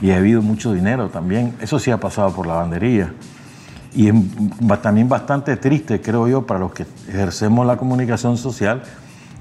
y 0.00 0.10
ha 0.10 0.16
habido 0.16 0.42
mucho 0.42 0.72
dinero 0.72 1.08
también. 1.08 1.54
Eso 1.60 1.78
sí 1.78 1.90
ha 1.90 1.98
pasado 1.98 2.32
por 2.32 2.46
la 2.46 2.54
bandería. 2.54 3.12
Y 3.94 4.08
es 4.08 4.14
también 4.82 5.08
bastante 5.08 5.56
triste, 5.56 6.00
creo 6.00 6.26
yo, 6.26 6.46
para 6.46 6.60
los 6.60 6.72
que 6.72 6.86
ejercemos 7.08 7.66
la 7.66 7.76
comunicación 7.76 8.36
social, 8.36 8.82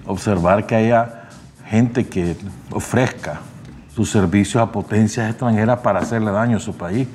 observar 0.06 0.68
que 0.68 0.76
haya 0.76 1.30
gente 1.66 2.08
que 2.08 2.36
ofrezca 2.70 3.40
sus 3.96 4.12
servicios 4.12 4.62
a 4.62 4.72
potencias 4.72 5.30
extranjeras 5.30 5.80
para 5.80 6.00
hacerle 6.00 6.32
daño 6.32 6.58
a 6.58 6.60
su 6.60 6.76
país. 6.76 7.08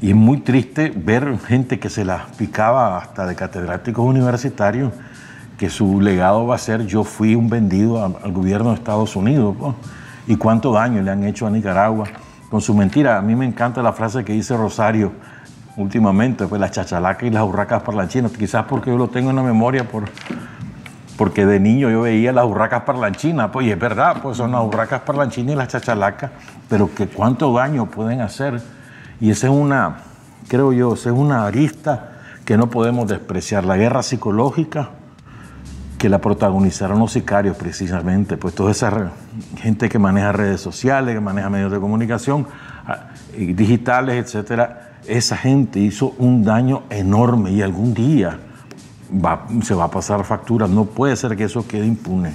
Y 0.00 0.10
es 0.10 0.16
muy 0.16 0.38
triste 0.38 0.92
ver 0.94 1.38
gente 1.46 1.78
que 1.78 1.90
se 1.90 2.04
la 2.04 2.26
picaba 2.36 2.98
hasta 2.98 3.26
de 3.26 3.34
catedráticos 3.34 4.04
universitarios 4.04 4.92
que 5.58 5.70
su 5.70 6.00
legado 6.00 6.46
va 6.46 6.56
a 6.56 6.58
ser 6.58 6.86
yo 6.86 7.02
fui 7.04 7.34
un 7.34 7.48
vendido 7.48 8.04
al 8.04 8.32
gobierno 8.32 8.70
de 8.70 8.76
Estados 8.76 9.16
Unidos. 9.16 9.56
¿Y 10.26 10.36
cuánto 10.36 10.72
daño 10.72 11.02
le 11.02 11.10
han 11.10 11.24
hecho 11.24 11.46
a 11.46 11.50
Nicaragua 11.50 12.06
con 12.50 12.60
su 12.60 12.74
mentira? 12.74 13.16
A 13.18 13.22
mí 13.22 13.34
me 13.34 13.46
encanta 13.46 13.82
la 13.82 13.92
frase 13.92 14.24
que 14.24 14.32
dice 14.32 14.56
Rosario 14.56 15.12
últimamente, 15.76 16.46
pues 16.46 16.60
las 16.60 16.72
chachalacas 16.72 17.24
y 17.24 17.30
las 17.30 17.44
urracas 17.44 17.82
parlanchinas, 17.82 18.32
quizás 18.32 18.64
porque 18.64 18.90
yo 18.90 18.96
lo 18.96 19.08
tengo 19.08 19.30
en 19.30 19.36
la 19.36 19.42
memoria 19.42 19.86
por, 19.86 20.04
porque 21.16 21.44
de 21.46 21.60
niño 21.60 21.90
yo 21.90 22.02
veía 22.02 22.32
las 22.32 22.46
urracas 22.46 22.82
parlanchinas, 22.82 23.50
pues 23.50 23.66
y 23.66 23.70
es 23.70 23.78
verdad, 23.78 24.20
pues 24.22 24.38
son 24.38 24.52
las 24.52 24.62
urracas 24.62 25.02
parlanchinas 25.02 25.54
y 25.54 25.56
las 25.56 25.68
chachalacas, 25.68 26.30
pero 26.68 26.94
que 26.94 27.06
cuánto 27.06 27.52
daño 27.52 27.86
pueden 27.86 28.20
hacer. 28.20 28.60
Y 29.20 29.30
esa 29.30 29.46
es 29.46 29.52
una, 29.52 29.98
creo 30.48 30.72
yo, 30.72 30.94
esa 30.94 31.10
es 31.10 31.16
una 31.16 31.46
arista 31.46 32.12
que 32.44 32.56
no 32.56 32.68
podemos 32.68 33.06
despreciar, 33.08 33.64
la 33.64 33.76
guerra 33.76 34.02
psicológica 34.02 34.90
que 35.98 36.08
la 36.08 36.20
protagonizaron 36.20 36.98
los 36.98 37.12
sicarios 37.12 37.56
precisamente, 37.56 38.36
pues 38.36 38.54
toda 38.54 38.70
esa 38.70 39.12
gente 39.56 39.88
que 39.88 39.98
maneja 39.98 40.32
redes 40.32 40.60
sociales, 40.60 41.14
que 41.14 41.20
maneja 41.20 41.48
medios 41.48 41.72
de 41.72 41.80
comunicación 41.80 42.46
ah, 42.86 43.10
digitales, 43.36 44.24
etcétera, 44.24 44.98
esa 45.06 45.36
gente 45.36 45.78
hizo 45.80 46.14
un 46.18 46.44
daño 46.44 46.82
enorme 46.90 47.52
y 47.52 47.62
algún 47.62 47.94
día 47.94 48.38
se 49.62 49.74
va 49.74 49.84
a 49.84 49.90
pasar 49.90 50.24
factura. 50.24 50.66
No 50.66 50.84
puede 50.84 51.16
ser 51.16 51.36
que 51.36 51.44
eso 51.44 51.66
quede 51.66 51.86
impune. 51.86 52.34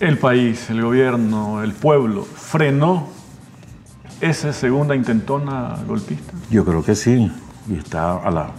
El 0.00 0.18
país, 0.18 0.68
el 0.70 0.82
gobierno, 0.82 1.62
el 1.62 1.72
pueblo 1.72 2.24
frenó 2.24 3.08
esa 4.20 4.52
segunda 4.52 4.94
intentona 4.96 5.76
golpista. 5.86 6.32
Yo 6.50 6.64
creo 6.64 6.82
que 6.82 6.94
sí, 6.94 7.30
y 7.68 7.74
está 7.76 8.16
a 8.16 8.30
la 8.30 8.50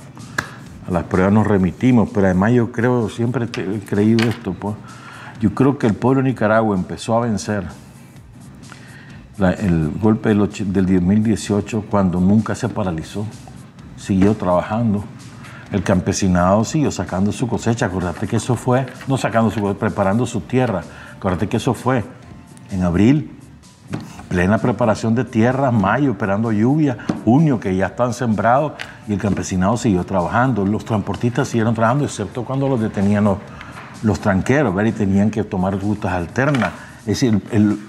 a 0.87 0.91
las 0.91 1.03
pruebas 1.03 1.33
nos 1.33 1.47
remitimos, 1.47 2.09
pero 2.13 2.27
además 2.27 2.53
yo 2.53 2.71
creo, 2.71 3.09
siempre 3.09 3.45
he 3.45 3.79
creído 3.79 4.27
esto, 4.29 4.53
pues, 4.53 4.75
yo 5.41 5.53
creo 5.53 5.77
que 5.77 5.87
el 5.87 5.93
pueblo 5.93 6.21
de 6.21 6.29
Nicaragua 6.29 6.75
empezó 6.75 7.17
a 7.17 7.21
vencer 7.21 7.65
el 9.39 9.91
golpe 10.01 10.29
del, 10.29 10.49
del 10.71 10.85
2018 10.85 11.85
cuando 11.89 12.19
nunca 12.19 12.55
se 12.55 12.69
paralizó, 12.69 13.25
siguió 13.97 14.35
trabajando. 14.35 15.03
El 15.71 15.83
campesinado 15.83 16.63
siguió 16.63 16.89
sacando 16.91 17.31
su 17.31 17.47
cosecha, 17.47 17.87
acuérdate 17.87 18.27
que 18.27 18.37
eso 18.37 18.55
fue, 18.55 18.85
no 19.07 19.17
sacando 19.17 19.51
su 19.51 19.59
cosecha, 19.59 19.79
preparando 19.79 20.25
su 20.25 20.41
tierra, 20.41 20.83
acuérdate 21.17 21.49
que 21.49 21.57
eso 21.57 21.73
fue 21.73 22.03
en 22.71 22.83
abril, 22.83 23.37
plena 24.29 24.59
preparación 24.59 25.15
de 25.15 25.25
tierra, 25.25 25.71
mayo, 25.71 26.11
esperando 26.11 26.51
lluvia, 26.51 26.97
junio, 27.25 27.59
que 27.59 27.75
ya 27.75 27.87
están 27.87 28.13
sembrados, 28.13 28.73
y 29.07 29.13
el 29.13 29.19
campesinado 29.19 29.77
siguió 29.77 30.03
trabajando. 30.03 30.65
Los 30.65 30.85
transportistas 30.85 31.47
siguieron 31.47 31.73
trabajando, 31.73 32.05
excepto 32.05 32.43
cuando 32.43 32.67
los 32.67 32.79
detenían 32.79 33.25
los, 34.03 34.19
tranqueros, 34.19 34.73
¿ver? 34.73 34.87
y 34.87 34.91
tenían 34.91 35.31
que 35.31 35.43
tomar 35.43 35.79
rutas 35.79 36.11
alternas. 36.11 36.71
Es 37.01 37.19
decir, 37.19 37.39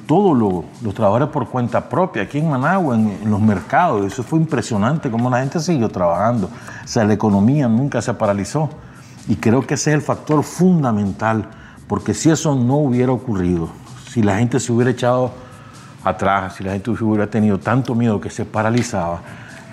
todos 0.07 0.37
los 0.83 0.95
trabajadores 0.95 1.29
por 1.29 1.49
cuenta 1.49 1.89
propia, 1.89 2.25
aquí 2.25 2.39
en 2.39 2.51
Managua, 2.51 2.95
en, 2.95 3.31
los 3.31 3.41
mercados, 3.41 4.05
eso 4.05 4.23
fue 4.23 4.39
impresionante, 4.39 5.11
cómo 5.11 5.31
la 5.31 5.41
gente 5.41 5.59
siguió 5.59 5.89
trabajando. 5.89 6.51
O 6.85 6.89
sea, 6.89 7.05
la 7.05 7.15
economía 7.15 7.67
nunca 7.67 8.03
se 8.03 8.13
paralizó. 8.13 8.69
Y 9.27 9.37
creo 9.37 9.67
que 9.67 9.75
ese 9.75 9.91
es 9.91 9.95
el 9.95 10.03
factor 10.03 10.45
fundamental, 10.45 11.49
porque 11.89 12.13
si 12.13 12.31
eso 12.31 12.55
no 12.55 12.77
hubiera 12.77 13.11
ocurrido, 13.11 13.71
si 14.11 14.23
la 14.23 14.37
gente 14.37 14.61
se 14.61 14.71
hubiera 14.71 14.91
echado 14.91 15.33
atrás, 16.05 16.57
si 16.57 16.65
la 16.65 16.73
gente 16.73 16.91
hubiera 16.91 17.27
tenido 17.27 17.59
tanto 17.59 17.95
miedo 17.95 18.21
que 18.21 18.31
se 18.31 18.45
paralizaba, 18.45 19.21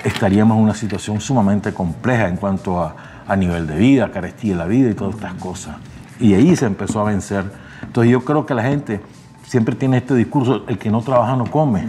estaríamos 0.04 0.58
en 0.58 0.64
una 0.64 0.74
situación 0.74 1.22
sumamente 1.22 1.74
compleja 1.74 2.28
en 2.28 2.38
cuanto 2.38 2.82
a, 2.82 2.96
nivel 3.38 3.66
de 3.68 3.76
vida, 3.78 4.12
carestía 4.12 4.52
de 4.52 4.58
la 4.60 4.66
vida 4.66 4.90
y 4.90 4.94
todas 4.94 5.16
estas 5.16 5.34
cosas. 5.36 5.78
Y 6.20 6.34
ahí 6.34 6.56
se 6.56 6.66
empezó 6.66 7.00
a 7.00 7.06
vencer. 7.06 7.46
Entonces 7.82 8.12
yo 8.12 8.24
creo 8.24 8.46
que 8.46 8.54
la 8.54 8.64
gente 8.64 9.02
siempre 9.46 9.76
tiene 9.76 9.98
este 9.98 10.14
discurso, 10.14 10.64
el 10.68 10.78
que 10.78 10.92
no 10.92 11.02
trabaja 11.02 11.36
no 11.36 11.46
come. 11.46 11.88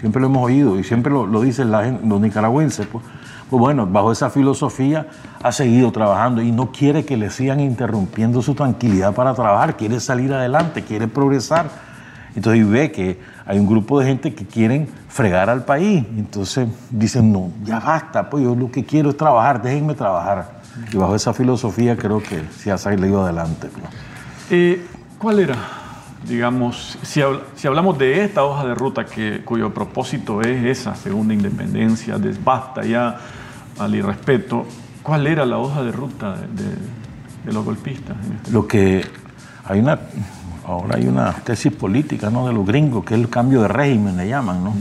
Siempre 0.00 0.20
lo 0.20 0.28
hemos 0.28 0.44
oído 0.44 0.78
y 0.78 0.84
siempre 0.84 1.12
lo, 1.12 1.26
lo 1.26 1.42
dicen 1.42 1.70
la 1.70 1.82
los 1.82 2.20
nicaragüenses. 2.20 2.86
Pues. 2.86 3.04
pues 3.50 3.60
bueno, 3.60 3.86
bajo 3.86 4.12
esa 4.12 4.30
filosofía 4.30 5.08
ha 5.42 5.50
seguido 5.50 5.90
trabajando 5.90 6.40
y 6.42 6.52
no 6.52 6.70
quiere 6.70 7.04
que 7.04 7.16
le 7.16 7.28
sigan 7.30 7.58
interrumpiendo 7.58 8.40
su 8.40 8.54
tranquilidad 8.54 9.14
para 9.14 9.34
trabajar, 9.34 9.76
quiere 9.76 9.98
salir 9.98 10.32
adelante, 10.32 10.84
quiere 10.84 11.08
progresar 11.08 11.68
entonces 12.34 12.68
ve 12.68 12.92
que 12.92 13.18
hay 13.46 13.58
un 13.58 13.66
grupo 13.66 14.00
de 14.00 14.06
gente 14.06 14.34
que 14.34 14.44
quieren 14.44 14.88
fregar 15.08 15.50
al 15.50 15.64
país. 15.64 16.04
Entonces 16.16 16.68
dicen, 16.90 17.32
no, 17.32 17.50
ya 17.64 17.80
basta, 17.80 18.28
pues 18.28 18.44
yo 18.44 18.54
lo 18.54 18.70
que 18.70 18.84
quiero 18.84 19.10
es 19.10 19.16
trabajar, 19.16 19.62
déjenme 19.62 19.94
trabajar. 19.94 20.58
Y 20.92 20.96
bajo 20.96 21.14
esa 21.14 21.32
filosofía 21.32 21.96
creo 21.96 22.22
que 22.22 22.42
se 22.56 22.70
ha 22.70 22.78
salido 22.78 23.24
adelante. 23.24 23.68
Eh, 24.50 24.86
¿Cuál 25.18 25.40
era, 25.40 25.56
digamos, 26.28 26.98
si, 27.02 27.20
hablamos 27.66 27.98
de 27.98 28.24
esta 28.24 28.44
hoja 28.44 28.66
de 28.66 28.74
ruta 28.74 29.04
que, 29.04 29.42
cuyo 29.44 29.74
propósito 29.74 30.40
es 30.42 30.64
esa 30.64 30.94
segunda 30.94 31.34
independencia, 31.34 32.18
desbasta 32.18 32.84
ya 32.84 33.18
al 33.78 33.94
irrespeto, 33.94 34.66
¿cuál 35.02 35.26
era 35.26 35.44
la 35.44 35.58
hoja 35.58 35.82
de 35.82 35.92
ruta 35.92 36.36
de, 36.36 37.52
los 37.52 37.64
golpistas? 37.64 38.16
Este 38.36 38.52
lo 38.52 38.66
que 38.66 39.04
hay 39.64 39.80
una 39.80 39.98
ahora 40.68 40.96
hay 40.96 41.06
una 41.06 41.32
tesis 41.32 41.72
política 41.72 42.30
¿no? 42.30 42.46
de 42.46 42.52
los 42.52 42.66
gringos, 42.66 43.04
que 43.04 43.14
es 43.14 43.20
el 43.20 43.28
cambio 43.28 43.62
de 43.62 43.68
régimen, 43.68 44.16
le 44.16 44.28
llaman, 44.28 44.62
¿no? 44.62 44.74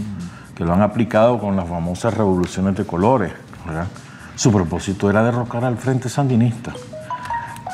que 0.55 0.65
lo 0.65 0.73
han 0.73 0.81
aplicado 0.81 1.39
con 1.39 1.55
las 1.55 1.67
famosas 1.67 2.13
revoluciones 2.13 2.75
de 2.75 2.85
colores. 2.85 3.31
Su 4.35 4.51
propósito 4.51 5.09
era 5.09 5.23
derrocar 5.23 5.63
al 5.63 5.77
Frente 5.77 6.09
Sandinista. 6.09 6.73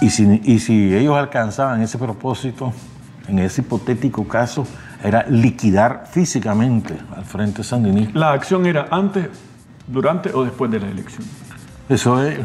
Y 0.02 0.10
si, 0.10 0.42
y 0.44 0.60
si 0.60 0.94
ellos 0.94 1.16
alcanzaban 1.18 1.82
ese 1.82 1.98
propósito, 1.98 2.74
en 3.28 3.40
ese 3.40 3.62
hipotético 3.62 4.28
caso, 4.28 4.68
era 5.04 5.26
liquidar 5.28 6.06
físicamente 6.12 6.98
al 7.16 7.26
Frente 7.26 7.64
Sandinista. 7.64 8.18
¿La 8.18 8.32
acción 8.32 8.66
era 8.66 8.88
antes, 8.92 9.30
durante 9.88 10.32
o 10.34 10.44
después 10.44 10.70
de 10.72 10.80
la 10.80 10.88
elección? 10.88 11.24
Eso 11.90 12.24
es, 12.24 12.40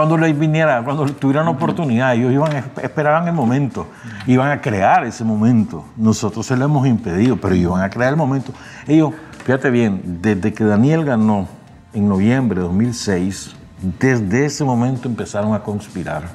cuando 0.00 0.16
les 0.16 0.38
viniera, 0.38 0.82
cuando 0.82 1.04
tuvieran 1.04 1.46
oportunidad, 1.46 2.14
ellos 2.14 2.32
iban, 2.32 2.56
esperaban 2.82 3.28
el 3.28 3.34
momento, 3.34 3.86
iban 4.26 4.50
a 4.50 4.58
crear 4.58 5.04
ese 5.04 5.24
momento. 5.24 5.84
Nosotros 5.94 6.46
se 6.46 6.56
lo 6.56 6.64
hemos 6.64 6.86
impedido, 6.86 7.36
pero 7.36 7.54
iban 7.54 7.82
a 7.82 7.90
crear 7.90 8.08
el 8.08 8.16
momento. 8.16 8.50
Ellos, 8.88 9.12
fíjate 9.44 9.68
bien, 9.68 10.00
desde 10.22 10.54
que 10.54 10.64
Daniel 10.64 11.04
ganó 11.04 11.48
en 11.92 12.08
noviembre 12.08 12.60
de 12.60 12.66
2006, 12.68 13.54
desde 13.98 14.46
ese 14.46 14.64
momento 14.64 15.06
empezaron 15.06 15.52
a 15.52 15.58
conspirar. 15.58 16.30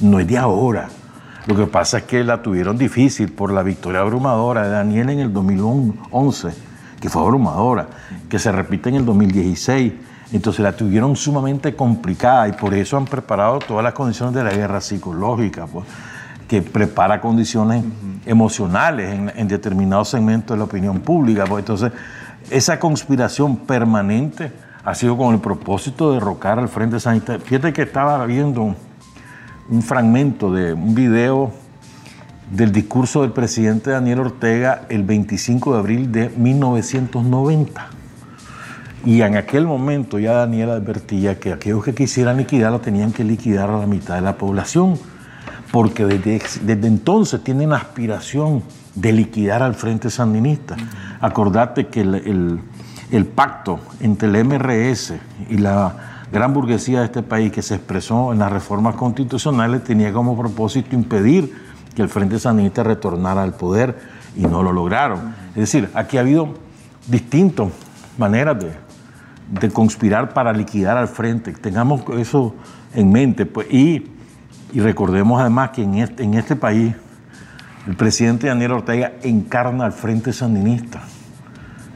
No 0.00 0.18
es 0.18 0.26
de 0.26 0.38
ahora. 0.38 0.88
Lo 1.44 1.54
que 1.54 1.66
pasa 1.66 1.98
es 1.98 2.04
que 2.04 2.24
la 2.24 2.40
tuvieron 2.40 2.78
difícil 2.78 3.30
por 3.30 3.52
la 3.52 3.62
victoria 3.62 4.00
abrumadora 4.00 4.62
de 4.62 4.70
Daniel 4.70 5.10
en 5.10 5.18
el 5.18 5.34
2011, 5.34 6.48
que 6.98 7.10
fue 7.10 7.20
abrumadora, 7.20 7.88
que 8.30 8.38
se 8.38 8.50
repite 8.50 8.88
en 8.88 8.94
el 8.94 9.04
2016 9.04 9.92
entonces 10.36 10.60
la 10.60 10.72
tuvieron 10.72 11.14
sumamente 11.16 11.74
complicada 11.74 12.48
y 12.48 12.52
por 12.52 12.74
eso 12.74 12.96
han 12.96 13.04
preparado 13.04 13.58
todas 13.58 13.84
las 13.84 13.92
condiciones 13.92 14.34
de 14.34 14.42
la 14.42 14.50
guerra 14.50 14.80
psicológica, 14.80 15.66
pues, 15.66 15.86
que 16.48 16.62
prepara 16.62 17.20
condiciones 17.20 17.84
emocionales 18.26 19.12
en, 19.12 19.32
en, 19.34 19.48
determinados 19.48 20.08
segmentos 20.08 20.54
de 20.54 20.58
la 20.58 20.64
opinión 20.64 21.00
pública. 21.00 21.44
Pues 21.46 21.62
entonces, 21.62 21.92
esa 22.50 22.78
conspiración 22.78 23.56
permanente 23.56 24.52
ha 24.84 24.94
sido 24.94 25.16
con 25.16 25.34
el 25.34 25.40
propósito 25.40 26.08
de 26.08 26.14
derrocar 26.14 26.58
al 26.58 26.68
Frente 26.68 26.98
Sanitario. 27.00 27.40
Fíjate 27.44 27.72
que 27.72 27.82
estaba 27.82 28.24
viendo 28.26 28.74
un 29.68 29.82
fragmento 29.82 30.52
de 30.52 30.72
un 30.72 30.94
video 30.94 31.52
del 32.50 32.72
discurso 32.72 33.22
del 33.22 33.32
presidente 33.32 33.90
Daniel 33.90 34.20
Ortega 34.20 34.82
el 34.88 35.04
25 35.04 35.72
de 35.72 35.78
abril 35.78 36.12
de 36.12 36.28
1990. 36.28 38.01
Y 39.04 39.22
en 39.22 39.36
aquel 39.36 39.66
momento 39.66 40.18
ya 40.18 40.32
Daniel 40.32 40.70
advertía 40.70 41.38
que 41.40 41.52
aquellos 41.52 41.84
que 41.84 41.94
quisieran 41.94 42.36
liquidarlo 42.36 42.80
tenían 42.80 43.12
que 43.12 43.24
liquidar 43.24 43.68
a 43.68 43.78
la 43.78 43.86
mitad 43.86 44.14
de 44.14 44.20
la 44.20 44.36
población, 44.36 44.96
porque 45.72 46.06
desde, 46.06 46.40
desde 46.62 46.86
entonces 46.86 47.42
tienen 47.42 47.72
aspiración 47.72 48.62
de 48.94 49.12
liquidar 49.12 49.62
al 49.62 49.74
Frente 49.74 50.08
Sandinista. 50.08 50.76
Acordate 51.20 51.88
que 51.88 52.02
el, 52.02 52.14
el, 52.14 52.60
el 53.10 53.26
pacto 53.26 53.80
entre 54.00 54.28
el 54.28 54.44
MRS 54.44 55.14
y 55.50 55.58
la 55.58 56.26
gran 56.30 56.54
burguesía 56.54 57.00
de 57.00 57.06
este 57.06 57.22
país 57.22 57.50
que 57.50 57.62
se 57.62 57.74
expresó 57.74 58.32
en 58.32 58.38
las 58.38 58.52
reformas 58.52 58.94
constitucionales 58.94 59.82
tenía 59.82 60.12
como 60.12 60.38
propósito 60.38 60.94
impedir 60.94 61.52
que 61.94 62.02
el 62.02 62.08
Frente 62.08 62.38
Sandinista 62.38 62.84
retornara 62.84 63.42
al 63.42 63.54
poder 63.54 63.98
y 64.36 64.42
no 64.42 64.62
lo 64.62 64.72
lograron. 64.72 65.34
Es 65.50 65.72
decir, 65.72 65.90
aquí 65.94 66.18
ha 66.18 66.20
habido 66.20 66.54
distintas 67.08 67.68
maneras 68.16 68.58
de, 68.60 68.72
de 69.60 69.70
conspirar 69.70 70.32
para 70.32 70.52
liquidar 70.52 70.96
al 70.96 71.08
frente. 71.08 71.52
Tengamos 71.52 72.02
eso 72.18 72.54
en 72.94 73.12
mente. 73.12 73.46
Pues, 73.46 73.70
y, 73.70 74.10
y 74.72 74.80
recordemos 74.80 75.40
además 75.40 75.70
que 75.70 75.82
en 75.82 75.96
este, 75.96 76.24
en 76.24 76.34
este 76.34 76.56
país 76.56 76.94
el 77.86 77.96
presidente 77.96 78.46
Daniel 78.46 78.72
Ortega 78.72 79.12
encarna 79.22 79.84
al 79.84 79.92
Frente 79.92 80.32
Sandinista. 80.32 81.02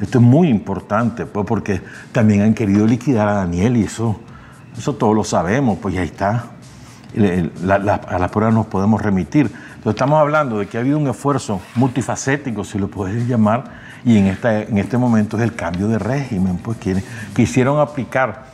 Esto 0.01 0.19
es 0.19 0.25
muy 0.25 0.49
importante, 0.49 1.25
pues, 1.25 1.47
porque 1.47 1.81
también 2.13 2.43
han 2.43 2.55
querido 2.55 2.87
liquidar 2.87 3.29
a 3.29 3.35
Daniel 3.35 3.79
y 3.79 3.85
eso, 3.85 4.21
eso 4.77 4.95
todos 4.95 5.15
lo 5.15 5.25
sabemos, 5.25 5.79
pues 5.81 5.97
ahí 5.97 6.07
está. 6.07 6.47
La, 7.15 7.79
la, 7.79 7.95
a 7.95 8.19
las 8.19 8.31
pruebas 8.31 8.55
nos 8.55 8.67
podemos 8.67 9.01
remitir. 9.01 9.47
Entonces 9.47 9.95
estamos 9.95 10.21
hablando 10.21 10.59
de 10.59 10.67
que 10.67 10.77
ha 10.77 10.81
habido 10.81 10.99
un 10.99 11.09
esfuerzo 11.09 11.63
multifacético, 11.77 12.63
si 12.65 12.79
lo 12.79 12.89
puedes 12.89 13.27
llamar, 13.27 13.86
y 14.05 14.19
en, 14.19 14.27
esta, 14.27 14.63
en 14.63 14.79
este 14.79 14.99
momento 14.99 15.37
es 15.37 15.43
el 15.43 15.55
cambio 15.55 15.89
de 15.89 15.99
régimen, 15.99 16.59
pues 16.59 16.79
que, 16.79 17.03
quisieron 17.35 17.81
aplicar 17.81 18.47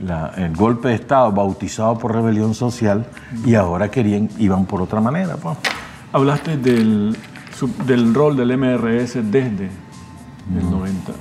la, 0.00 0.32
el 0.36 0.54
golpe 0.54 0.88
de 0.88 0.94
Estado 0.94 1.32
bautizado 1.32 1.98
por 1.98 2.14
rebelión 2.14 2.54
social 2.54 3.06
y 3.44 3.54
ahora 3.54 3.90
querían, 3.90 4.28
iban 4.38 4.66
por 4.66 4.82
otra 4.82 5.00
manera. 5.00 5.36
Pues. 5.36 5.56
Hablaste 6.12 6.56
del, 6.56 7.16
del 7.86 8.14
rol 8.14 8.36
del 8.36 8.56
MRS 8.56 9.14
desde 9.30 9.70
el 10.54 10.70
90. 10.70 11.12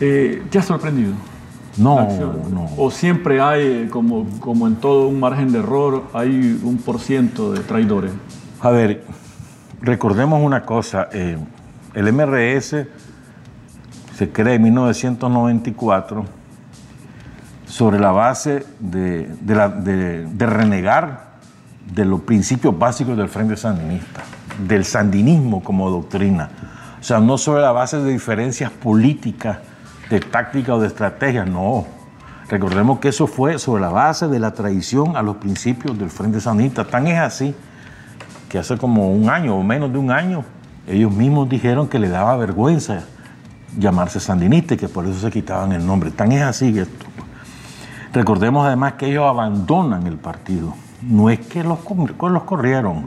Eh, 0.00 0.42
¿Te 0.50 0.58
ha 0.58 0.62
sorprendido? 0.62 1.12
No, 1.76 2.06
no. 2.50 2.68
¿O 2.76 2.90
siempre 2.90 3.40
hay, 3.40 3.88
como, 3.88 4.26
como 4.40 4.66
en 4.66 4.76
todo 4.76 5.08
un 5.08 5.20
margen 5.20 5.52
de 5.52 5.60
error, 5.60 6.04
hay 6.12 6.60
un 6.62 6.76
por 6.78 7.00
ciento 7.00 7.52
de 7.52 7.60
traidores? 7.60 8.12
A 8.60 8.70
ver, 8.70 9.04
recordemos 9.80 10.42
una 10.42 10.64
cosa. 10.64 11.08
Eh, 11.12 11.38
el 11.94 12.12
MRS 12.12 12.86
se 14.16 14.30
crea 14.30 14.54
en 14.54 14.62
1994 14.62 16.24
sobre 17.66 17.98
la 17.98 18.12
base 18.12 18.66
de, 18.78 19.28
renegar 20.38 21.32
de 21.92 22.04
los 22.04 22.20
principios 22.20 22.78
básicos 22.78 23.16
del 23.16 23.28
Frente 23.28 23.56
Sandinista, 23.56 24.22
del 24.66 24.84
sandinismo 24.84 25.62
como 25.62 25.90
doctrina. 25.90 26.50
O 27.00 27.02
sea, 27.02 27.18
no 27.18 27.36
sobre 27.36 27.62
la 27.62 27.72
base 27.72 27.98
de 27.98 28.12
diferencias 28.12 28.70
políticas, 28.70 29.58
de 30.08 30.20
táctica 30.20 30.74
o 30.74 30.80
de 30.80 30.88
estrategia, 30.88 31.44
no. 31.44 31.86
Recordemos 32.48 32.98
que 33.00 33.08
eso 33.08 33.26
fue 33.26 33.58
sobre 33.58 33.80
la 33.80 33.88
base 33.88 34.28
de 34.28 34.38
la 34.38 34.52
traición 34.52 35.16
a 35.16 35.22
los 35.22 35.36
principios 35.36 35.98
del 35.98 36.10
Frente 36.10 36.40
Sandinista. 36.40 36.84
Tan 36.84 37.06
es 37.06 37.18
así 37.18 37.54
que 38.48 38.58
hace 38.58 38.76
como 38.76 39.10
un 39.10 39.30
año 39.30 39.56
o 39.56 39.62
menos 39.62 39.90
de 39.90 39.98
un 39.98 40.10
año 40.10 40.44
ellos 40.86 41.12
mismos 41.12 41.48
dijeron 41.48 41.88
que 41.88 41.98
le 41.98 42.08
daba 42.08 42.36
vergüenza 42.36 43.04
llamarse 43.78 44.20
sandinista 44.20 44.74
y 44.74 44.76
que 44.76 44.88
por 44.88 45.06
eso 45.06 45.18
se 45.18 45.30
quitaban 45.30 45.72
el 45.72 45.86
nombre. 45.86 46.10
Tan 46.10 46.32
es 46.32 46.42
así 46.42 46.78
esto. 46.78 47.06
Recordemos 48.12 48.66
además 48.66 48.94
que 48.94 49.06
ellos 49.06 49.24
abandonan 49.26 50.06
el 50.06 50.16
partido. 50.16 50.74
No 51.02 51.30
es 51.30 51.40
que 51.40 51.64
los, 51.64 51.78
los 52.20 52.42
corrieron, 52.42 53.04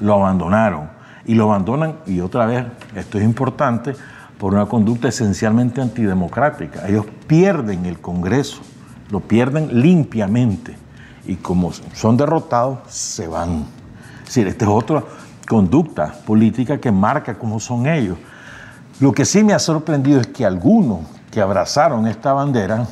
lo 0.00 0.14
abandonaron. 0.14 0.90
Y 1.24 1.34
lo 1.34 1.44
abandonan, 1.44 1.96
y 2.06 2.20
otra 2.20 2.46
vez, 2.46 2.64
esto 2.96 3.18
es 3.18 3.24
importante, 3.24 3.94
por 4.38 4.54
una 4.54 4.66
conducta 4.66 5.08
esencialmente 5.08 5.80
antidemocrática. 5.80 6.88
Ellos 6.88 7.06
pierden 7.26 7.84
el 7.84 8.00
Congreso, 8.00 8.62
lo 9.10 9.20
pierden 9.20 9.80
limpiamente. 9.80 10.76
Y 11.26 11.36
como 11.36 11.72
son 11.72 12.16
derrotados, 12.16 12.78
se 12.88 13.28
van. 13.28 13.66
Es 14.20 14.26
decir, 14.26 14.48
este 14.48 14.64
es 14.64 14.70
otro 14.70 15.06
conducta 15.50 16.14
política 16.24 16.78
que 16.78 16.92
marca 16.92 17.36
cómo 17.36 17.58
son 17.58 17.88
ellos. 17.88 18.16
Lo 19.00 19.10
que 19.10 19.24
sí 19.24 19.42
me 19.42 19.52
ha 19.52 19.58
sorprendido 19.58 20.20
es 20.20 20.28
que 20.28 20.46
algunos 20.46 21.00
que 21.28 21.40
abrazaron 21.40 22.06
esta 22.06 22.32
bandera 22.32 22.86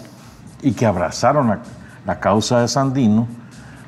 y 0.60 0.72
que 0.72 0.84
abrazaron 0.84 1.56
la, 2.04 2.18
causa 2.18 2.60
de 2.60 2.66
Sandino 2.66 3.28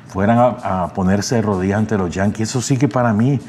fueran 0.07 0.37
a, 0.37 0.83
a, 0.83 0.93
ponerse 0.93 1.35
de 1.35 1.41
rodillas 1.41 1.79
ante 1.79 1.97
los 1.97 2.15
yanquis. 2.15 2.47
Eso 2.47 2.61
sí 2.61 2.77
que 2.77 2.87
para 2.87 3.11
mí, 3.11 3.41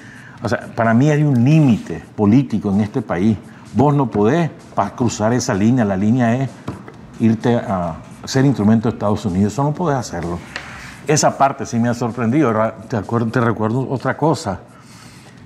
o 0.42 0.48
sea, 0.48 0.72
para 0.74 0.92
mí 0.92 1.08
hay 1.08 1.22
un 1.22 1.44
límite 1.44 2.02
político 2.16 2.72
en 2.72 2.80
este 2.80 3.00
país. 3.00 3.38
Vos 3.74 3.94
no 3.94 4.10
podés 4.10 4.50
cruzar 4.96 5.32
esa 5.34 5.54
línea, 5.54 5.84
la 5.84 5.96
línea 5.96 6.34
es 6.34 6.50
irte 7.20 7.54
a 7.54 7.94
ser 8.24 8.44
instrumento 8.44 8.88
de 8.88 8.94
Estados 8.94 9.24
Unidos, 9.24 9.52
eso 9.52 9.62
no 9.62 9.72
podés 9.72 9.98
hacerlo. 9.98 10.40
Esa 11.06 11.38
parte 11.38 11.64
sí 11.64 11.78
me 11.78 11.88
ha 11.88 11.94
sorprendido. 11.94 12.52
Te, 12.88 12.96
acuerdo, 12.96 13.28
te 13.28 13.40
recuerdo 13.40 13.88
otra 13.88 14.16
cosa 14.16 14.58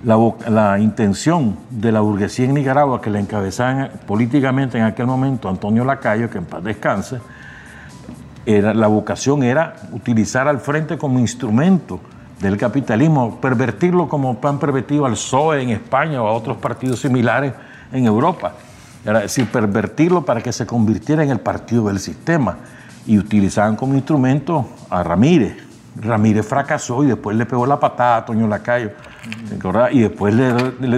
la, 0.03 0.79
intención 0.79 1.57
de 1.69 1.91
la 1.91 2.01
burguesía 2.01 2.45
en 2.45 2.53
Nicaragua, 2.53 3.01
que 3.01 3.09
la 3.09 3.19
encabezaban 3.19 3.91
políticamente 4.05 4.77
en 4.77 4.83
aquel 4.83 5.07
momento 5.07 5.49
Antonio 5.49 5.83
Lacayo, 5.83 6.29
que 6.29 6.37
en 6.37 6.45
paz 6.45 6.63
descanse, 6.63 7.19
era, 8.45 8.73
la 8.73 8.87
vocación 8.87 9.43
era 9.43 9.75
utilizar 9.91 10.47
al 10.47 10.59
frente 10.59 10.97
como 10.97 11.19
instrumento 11.19 11.99
del 12.39 12.57
capitalismo, 12.57 13.41
pervertirlo 13.41 14.07
como 14.07 14.37
han 14.41 14.59
pervertido 14.59 15.05
al 15.05 15.13
PSOE 15.13 15.63
en 15.63 15.69
España 15.69 16.21
o 16.21 16.27
a 16.27 16.33
otros 16.33 16.57
partidos 16.57 16.99
similares 16.99 17.53
en 17.91 18.05
Europa. 18.05 18.53
Era 19.03 19.21
decir, 19.21 19.47
pervertirlo 19.47 20.23
para 20.23 20.41
que 20.41 20.51
se 20.51 20.65
convirtiera 20.65 21.23
en 21.23 21.29
el 21.29 21.39
partido 21.39 21.87
del 21.87 21.99
sistema. 21.99 22.57
Y 23.05 23.17
utilizaban 23.17 23.75
como 23.77 23.95
instrumento 23.95 24.67
a 24.89 25.01
Ramírez. 25.01 25.55
Ramírez 25.95 26.45
fracasó 26.45 27.03
y 27.03 27.07
después 27.07 27.35
le 27.37 27.45
pegó 27.45 27.65
la 27.65 27.79
patada 27.79 28.15
a 28.15 28.17
Antonio 28.19 28.47
Lacayo. 28.47 28.91
Y 29.91 29.99
después 29.99 30.35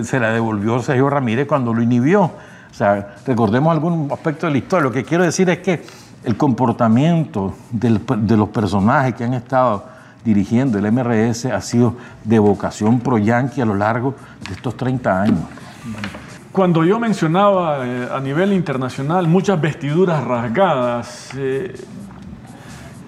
se 0.07 0.19
la 0.19 0.31
devolvió 0.31 0.81
Sergio 0.81 1.09
Ramírez 1.09 1.47
cuando 1.47 1.73
lo 1.73 1.81
inhibió. 1.81 2.23
O 2.23 2.73
sea, 2.73 3.15
recordemos 3.25 3.71
algún 3.71 4.09
aspecto 4.11 4.45
de 4.45 4.53
la 4.53 4.57
historia. 4.59 4.83
Lo 4.83 4.91
que 4.91 5.03
quiero 5.03 5.23
decir 5.23 5.49
es 5.49 5.59
que 5.59 5.83
el 6.23 6.37
comportamiento 6.37 7.55
de 7.71 8.37
los 8.37 8.49
personajes 8.49 9.15
que 9.15 9.23
han 9.23 9.33
estado 9.33 9.85
dirigiendo 10.23 10.77
el 10.77 10.91
MRS 10.91 11.45
ha 11.45 11.61
sido 11.61 11.95
de 12.23 12.39
vocación 12.39 12.99
pro-yanqui 12.99 13.61
a 13.61 13.65
lo 13.65 13.75
largo 13.75 14.15
de 14.47 14.53
estos 14.53 14.75
30 14.75 15.21
años. 15.21 15.39
Cuando 16.51 16.83
yo 16.83 16.99
mencionaba 16.99 17.85
eh, 17.85 18.09
a 18.11 18.19
nivel 18.19 18.53
internacional 18.53 19.27
muchas 19.27 19.61
vestiduras 19.61 20.23
rasgadas, 20.23 21.29
eh, 21.37 21.73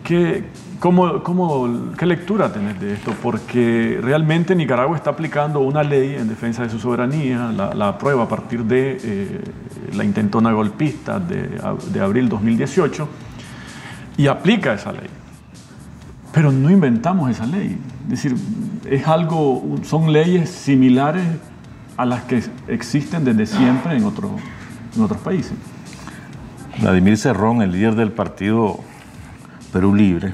¿qué, 0.03 0.45
¿Cómo, 0.81 1.93
¿Qué 1.95 2.07
lectura 2.07 2.51
tenés 2.51 2.79
de 2.79 2.95
esto? 2.95 3.13
Porque 3.21 3.99
realmente 4.01 4.55
Nicaragua 4.55 4.97
está 4.97 5.11
aplicando 5.11 5.59
una 5.59 5.83
ley 5.83 6.15
en 6.15 6.27
defensa 6.27 6.63
de 6.63 6.71
su 6.71 6.79
soberanía, 6.79 7.51
la, 7.55 7.75
la 7.75 7.89
aprueba 7.89 8.23
a 8.23 8.27
partir 8.27 8.63
de 8.63 8.97
eh, 8.99 9.41
la 9.93 10.03
intentona 10.03 10.51
golpista 10.51 11.19
de, 11.19 12.01
abril 12.01 12.27
2018 12.27 13.07
y 14.17 14.25
aplica 14.25 14.73
esa 14.73 14.91
ley. 14.91 15.07
Pero 16.33 16.51
no 16.51 16.71
inventamos 16.71 17.29
esa 17.29 17.45
ley. 17.45 17.77
Es 18.05 18.09
decir, 18.09 18.35
es 18.89 19.07
algo, 19.07 19.63
son 19.83 20.11
leyes 20.11 20.49
similares 20.49 21.27
a 21.95 22.05
las 22.05 22.23
que 22.23 22.41
existen 22.67 23.23
desde 23.23 23.45
siempre 23.45 23.95
en, 23.95 23.99
en 23.99 25.03
otros 25.03 25.21
países. 25.23 25.53
Vladimir 26.81 27.19
Cerrón, 27.19 27.61
el 27.61 27.71
líder 27.71 27.93
del 27.93 28.11
partido 28.11 28.79
Perú 29.71 29.93
Libre, 29.93 30.33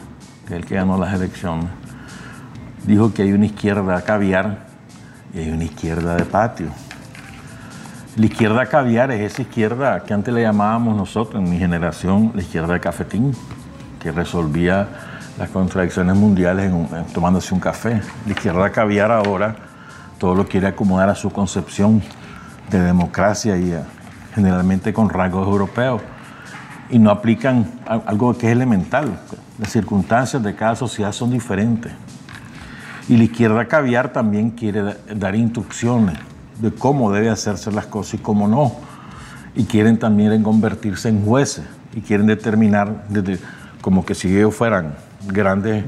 el 0.50 0.66
que 0.66 0.76
ganó 0.76 0.98
las 0.98 1.14
elecciones, 1.14 1.70
dijo 2.86 3.14
que 3.14 3.24
hay 3.24 3.34
una 3.34 3.46
izquierda 3.46 4.02
caviar 4.02 4.66
y 5.34 5.40
hay 5.40 5.52
una 5.52 5.66
izquierda 5.66 6.16
de 6.16 6.26
patio. 6.26 6.68
La 8.16 8.26
izquierda 8.26 8.66
caviar 8.66 9.12
es 9.12 9.34
esa 9.34 9.44
izquierda 9.44 10.04
que 10.04 10.14
antes 10.14 10.34
le 10.34 10.42
llamábamos 10.42 10.96
nosotros, 10.96 11.44
en 11.44 11.50
mi 11.50 11.60
generación, 11.60 12.32
la 12.34 12.42
izquierda 12.42 12.74
de 12.74 12.80
cafetín, 12.80 13.34
que 14.02 14.12
resolvía 14.12 14.88
las 15.38 15.50
contradicciones 15.50 16.16
mundiales 16.16 16.72
tomándose 17.14 17.54
un 17.54 17.60
café. 17.60 18.02
La 18.26 18.32
izquierda 18.32 18.72
caviar 18.72 19.12
ahora 19.12 19.56
todo 20.18 20.34
lo 20.34 20.48
quiere 20.48 20.68
acomodar 20.68 21.10
a 21.10 21.16
su 21.16 21.30
concepción 21.30 22.02
de 22.72 22.82
democracia 22.82 23.56
y 23.58 23.72
eh, 23.72 23.82
generalmente 24.34 24.94
con 24.94 25.10
rasgos 25.10 25.48
europeos 25.48 26.02
y 26.90 27.00
no 27.00 27.12
aplican 27.12 27.72
algo 27.86 28.38
que 28.38 28.48
es 28.48 28.54
elemental. 28.54 29.20
Las 29.60 29.72
circunstancias 29.72 30.42
de 30.42 30.56
cada 30.56 30.76
sociedad 30.76 31.12
son 31.12 31.32
diferentes. 31.32 31.92
Y 33.10 33.18
la 33.18 33.24
izquierda 33.24 33.68
caviar 33.68 34.12
también 34.12 34.52
quiere 34.52 34.96
dar 35.16 35.36
instrucciones 35.36 36.18
de 36.60 36.72
cómo 36.72 37.12
debe 37.12 37.30
hacerse 37.30 37.72
las 37.72 37.86
cosas 37.86 38.16
y 38.16 38.18
cómo 38.18 38.48
no. 38.48 38.74
Y 39.56 39.66
quieren 39.66 39.98
también 39.98 40.44
convertirse 40.44 41.10
en 41.10 41.26
jueces 41.26 41.66
y 41.96 42.02
quieren 42.02 42.28
determinar, 42.28 43.06
como 43.82 44.06
que 44.06 44.14
si 44.14 44.36
ellos 44.36 44.56
fueran 44.56 44.96
grandes 45.26 45.84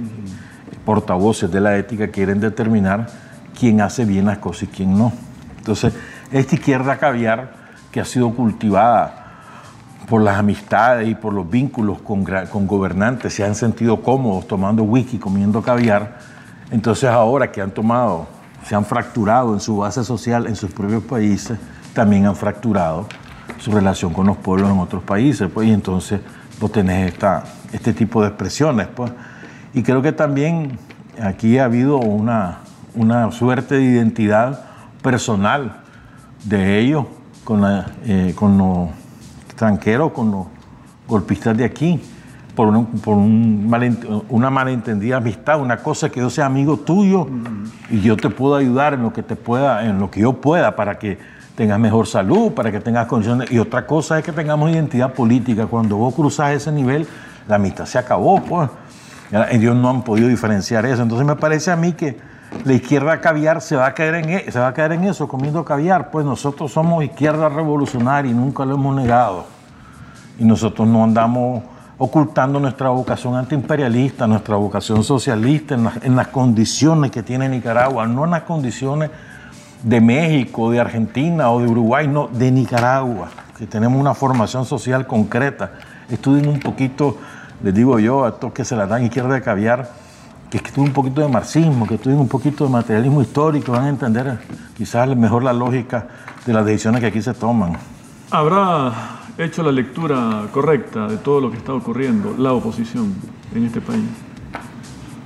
portavoces 0.86 1.52
de 1.52 1.62
la 1.62 1.78
ética, 1.78 2.08
quieren 2.08 2.40
determinar 2.40 3.08
quién 3.58 3.82
hace 3.82 4.06
bien 4.06 4.26
las 4.26 4.38
cosas 4.40 4.64
y 4.64 4.68
quién 4.68 4.98
no. 4.98 5.12
Entonces, 5.58 5.94
esta 6.32 6.56
izquierda 6.56 6.98
caviar 6.98 7.52
que 7.92 8.00
ha 8.00 8.06
sido 8.06 8.34
cultivada 8.34 9.19
por 10.10 10.24
las 10.24 10.40
amistades 10.40 11.08
y 11.08 11.14
por 11.14 11.34
los 11.34 11.50
vínculos 11.50 12.00
con, 12.02 12.26
con 12.52 12.66
gobernantes, 12.66 13.34
se 13.34 13.44
han 13.44 13.54
sentido 13.54 14.02
cómodos 14.02 14.48
tomando 14.48 14.84
whisky, 14.84 15.20
comiendo 15.20 15.62
caviar, 15.62 16.18
entonces 16.72 17.10
ahora 17.10 17.52
que 17.52 17.62
han 17.62 17.72
tomado, 17.72 18.28
se 18.66 18.76
han 18.76 18.86
fracturado 18.86 19.54
en 19.54 19.60
su 19.60 19.78
base 19.78 20.04
social 20.04 20.48
en 20.48 20.56
sus 20.56 20.72
propios 20.72 21.04
países, 21.04 21.60
también 21.94 22.26
han 22.26 22.36
fracturado 22.36 23.08
su 23.60 23.72
relación 23.72 24.12
con 24.12 24.26
los 24.26 24.38
pueblos 24.38 24.72
en 24.72 24.80
otros 24.80 25.04
países, 25.04 25.48
pues, 25.54 25.68
y 25.68 25.72
entonces 25.72 26.22
vos 26.60 26.72
tenés 26.72 27.14
esta, 27.14 27.44
este 27.72 27.94
tipo 27.94 28.22
de 28.22 28.30
expresiones, 28.30 28.88
pues. 28.88 29.12
Y 29.76 29.84
creo 29.84 30.02
que 30.02 30.12
también 30.12 30.80
aquí 31.22 31.60
ha 31.60 31.66
habido 31.66 31.98
una, 31.98 32.60
una 32.96 33.32
suerte 33.32 33.76
de 33.76 33.84
identidad 33.84 34.66
personal 35.04 35.82
de 36.46 36.80
ellos 36.80 37.06
con, 37.44 37.64
eh, 38.06 38.34
con 38.36 38.58
los 38.58 38.90
extranjeros, 39.60 40.14
con 40.14 40.32
los 40.32 40.48
golpistas 41.06 41.58
de 41.58 41.66
aquí, 41.66 42.02
por, 42.56 42.72
por 43.02 43.18
un 43.18 43.70
una 44.30 44.50
malentendida 44.50 45.18
amistad, 45.18 45.60
una 45.60 45.78
cosa 45.78 46.10
que 46.10 46.22
yo 46.22 46.30
sea 46.30 46.46
amigo 46.46 46.78
tuyo 46.78 47.28
y 47.90 48.00
yo 48.00 48.16
te 48.16 48.30
puedo 48.30 48.56
ayudar 48.56 48.94
en 48.94 49.04
lo 49.04 49.12
que 49.12 49.22
te 49.22 49.36
pueda, 49.36 49.86
en 49.86 50.00
lo 50.00 50.10
que 50.10 50.22
yo 50.22 50.34
pueda 50.34 50.78
para 50.78 50.98
que 50.98 51.18
tengas 51.56 51.78
mejor 51.78 52.08
salud, 52.08 52.54
para 52.54 52.72
que 52.72 52.80
tengas 52.80 53.08
condiciones. 53.08 53.52
Y 53.52 53.60
otra 53.60 53.86
cosa 53.86 54.18
es 54.18 54.24
que 54.24 54.32
tengamos 54.32 54.72
identidad 54.72 55.14
política. 55.14 55.68
Cuando 55.68 55.98
vos 55.98 56.16
cruzas 56.16 56.54
ese 56.54 56.72
nivel, 56.72 57.06
la 57.48 57.56
amistad 57.56 57.86
se 57.86 57.98
acabó, 57.98 58.42
pues. 58.42 58.70
Ellos 59.52 59.76
no 59.76 59.90
han 59.90 60.04
podido 60.04 60.30
diferenciar 60.30 60.86
eso. 60.86 61.04
Entonces 61.04 61.28
me 61.28 61.36
parece 61.36 61.70
a 61.70 61.76
mí 61.76 61.92
que 61.94 62.18
la 62.66 62.74
izquierda 62.74 63.22
caviar 63.22 63.62
se 63.62 63.76
va 63.76 63.88
a 63.88 63.94
caer 63.94 64.16
en, 64.16 64.30
e, 64.30 64.52
se 64.52 64.60
va 64.60 64.68
a 64.68 64.74
caer 64.74 64.94
en 64.94 65.04
eso, 65.04 65.28
comiendo 65.28 65.64
caviar. 65.64 66.12
Pues 66.12 66.26
nosotros 66.26 66.72
somos 66.72 67.04
izquierda 67.04 67.48
revolucionaria 67.48 68.32
y 68.32 68.34
nunca 68.34 68.66
lo 68.66 68.76
hemos 68.76 68.96
negado. 68.96 69.46
Y 70.40 70.46
nosotros 70.46 70.88
no 70.88 71.04
andamos 71.04 71.64
ocultando 71.98 72.60
nuestra 72.60 72.90
vocación 72.90 73.36
antiimperialista, 73.36 74.26
nuestra 74.26 74.56
vocación 74.56 75.04
socialista 75.04 75.76
en, 75.76 76.16
las 76.16 76.28
condiciones 76.30 77.12
que 77.12 77.24
tiene 77.24 77.50
Nicaragua, 77.50 78.08
no 78.08 78.24
en 78.24 78.32
las 78.32 78.44
condiciones 78.44 79.12
de 79.84 80.02
México, 80.02 80.72
de 80.72 80.80
Argentina 80.80 81.52
o 81.52 81.60
de 81.60 81.68
Uruguay, 81.68 82.08
no, 82.08 82.28
de 82.28 82.52
Nicaragua, 82.52 83.30
que 83.58 83.68
tenemos 83.68 84.00
una 84.00 84.14
formación 84.14 84.66
social 84.66 85.08
concreta. 85.08 85.74
Estudien 86.10 86.48
un 86.48 86.62
poquito, 86.62 87.18
les 87.62 87.74
digo 87.74 88.00
yo 88.00 88.26
a 88.26 88.30
estos 88.30 88.54
que 88.54 88.64
se 88.64 88.78
la 88.78 88.88
dan 88.88 89.04
izquierda 89.04 89.34
de 89.34 89.42
caviar, 89.42 89.90
que 90.50 90.58
estudien 90.58 90.88
un 90.88 90.94
poquito 90.94 91.22
de 91.22 91.28
marxismo, 91.28 91.88
que 91.88 91.96
estudien 91.96 92.20
un 92.20 92.28
poquito 92.28 92.66
de 92.66 92.72
materialismo 92.72 93.22
histórico, 93.22 93.72
van 93.72 93.86
a 93.86 93.90
entender 93.90 94.40
quizás 94.76 95.08
mejor 95.16 95.44
la 95.44 95.54
lógica 95.54 96.08
de 96.46 96.54
las 96.54 96.66
decisiones 96.66 97.02
que 97.02 97.08
aquí 97.08 97.22
se 97.22 97.34
toman. 97.34 97.78
¿Habrá 98.32 98.92
hecho 99.38 99.62
la 99.64 99.72
lectura 99.72 100.48
correcta 100.52 101.08
de 101.08 101.18
todo 101.18 101.40
lo 101.42 101.52
que 101.52 101.58
está 101.58 101.74
ocurriendo 101.74 102.36
la 102.38 102.54
oposición 102.54 103.14
en 103.54 103.66
este 103.66 103.80
país? 103.80 104.06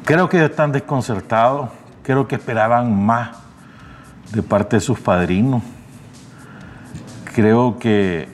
Creo 0.06 0.28
que 0.28 0.44
están 0.44 0.72
desconcertados, 0.72 1.70
creo 2.02 2.28
que 2.28 2.36
esperaban 2.36 3.06
más 3.06 3.32
de 4.34 4.44
parte 4.44 4.76
de 4.76 4.82
sus 4.82 5.00
padrinos. 5.00 5.64
Creo 7.34 7.80
que 7.80 8.28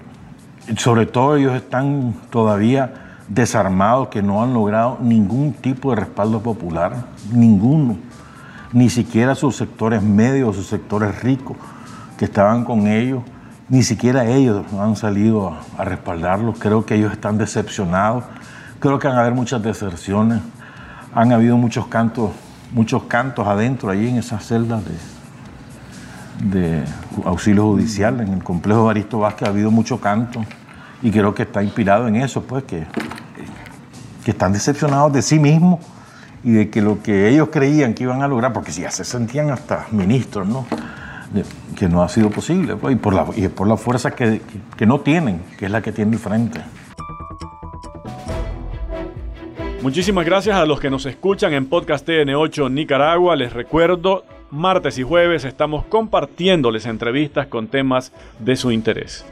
sobre 0.77 1.05
todo 1.05 1.35
ellos 1.35 1.53
están 1.55 2.15
todavía 2.29 3.08
desarmados, 3.29 4.09
que 4.09 4.21
no 4.21 4.43
han 4.43 4.53
logrado 4.53 4.97
ningún 4.99 5.53
tipo 5.53 5.91
de 5.91 5.97
respaldo 5.97 6.41
popular, 6.41 7.05
ninguno, 7.31 7.97
ni 8.73 8.89
siquiera 8.89 9.35
sus 9.35 9.55
sectores 9.55 10.01
medios, 10.01 10.55
sus 10.55 10.67
sectores 10.67 11.21
ricos 11.21 11.55
que 12.17 12.25
estaban 12.25 12.65
con 12.65 12.87
ellos, 12.87 13.23
ni 13.69 13.83
siquiera 13.83 14.25
ellos 14.25 14.65
han 14.79 14.95
salido 14.95 15.55
a, 15.77 15.85
respaldarlos. 15.85 16.57
Creo 16.57 16.85
que 16.85 16.95
ellos 16.95 17.11
están 17.13 17.37
decepcionados. 17.37 18.23
Creo 18.79 18.97
que 18.97 19.07
van 19.07 19.17
a 19.17 19.21
haber 19.21 19.33
muchas 19.33 19.61
deserciones. 19.61 20.41
Han 21.13 21.31
habido 21.31 21.55
muchos 21.55 21.85
cantos, 21.85 22.31
muchos 22.73 23.03
cantos 23.03 23.47
adentro, 23.47 23.91
ahí 23.91 24.09
en 24.09 24.17
esas 24.17 24.43
celdas 24.45 24.83
de, 26.41 26.59
de 26.59 26.83
auxilio 27.25 27.65
judicial. 27.65 28.19
En 28.21 28.29
el 28.29 28.43
complejo 28.43 28.85
de 28.85 28.91
Aristo 28.91 29.19
Vázquez 29.19 29.47
ha 29.47 29.51
habido 29.51 29.69
mucho 29.69 30.01
canto 30.01 30.43
y 31.01 31.11
creo 31.11 31.33
que 31.33 31.43
está 31.43 31.63
inspirado 31.63 32.07
en 32.07 32.15
eso, 32.15 32.43
pues 32.43 32.63
que, 32.63 32.85
que 34.23 34.31
están 34.31 34.53
decepcionados 34.53 35.13
de 35.13 35.21
sí 35.21 35.39
mismos 35.39 35.79
y 36.43 36.51
de 36.51 36.69
que 36.69 36.81
lo 36.81 37.01
que 37.01 37.29
ellos 37.29 37.49
creían 37.51 37.93
que 37.93 38.03
iban 38.03 38.21
a 38.21 38.27
lograr, 38.27 38.53
porque 38.53 38.71
ya 38.71 38.91
se 38.91 39.03
sentían 39.03 39.49
hasta 39.51 39.87
ministros, 39.91 40.47
¿no? 40.47 40.65
que 41.77 41.87
no 41.87 42.01
ha 42.01 42.09
sido 42.09 42.29
posible, 42.29 42.75
pues, 42.75 42.95
y, 42.95 42.97
por 42.97 43.13
la, 43.13 43.25
y 43.35 43.47
por 43.49 43.67
la 43.67 43.77
fuerza 43.77 44.11
que, 44.11 44.41
que 44.75 44.85
no 44.85 45.01
tienen, 45.01 45.41
que 45.57 45.65
es 45.65 45.71
la 45.71 45.81
que 45.81 45.91
tiene 45.91 46.13
el 46.13 46.19
frente. 46.19 46.61
Muchísimas 49.81 50.25
gracias 50.25 50.57
a 50.57 50.65
los 50.65 50.79
que 50.79 50.89
nos 50.89 51.05
escuchan 51.05 51.53
en 51.53 51.67
Podcast 51.67 52.07
TN8 52.07 52.69
Nicaragua. 52.71 53.35
Les 53.37 53.53
recuerdo 53.53 54.25
martes 54.51 54.97
y 54.97 55.03
jueves 55.03 55.45
estamos 55.45 55.85
compartiéndoles 55.85 56.85
entrevistas 56.85 57.47
con 57.47 57.67
temas 57.67 58.11
de 58.39 58.57
su 58.57 58.71
interés. 58.71 59.25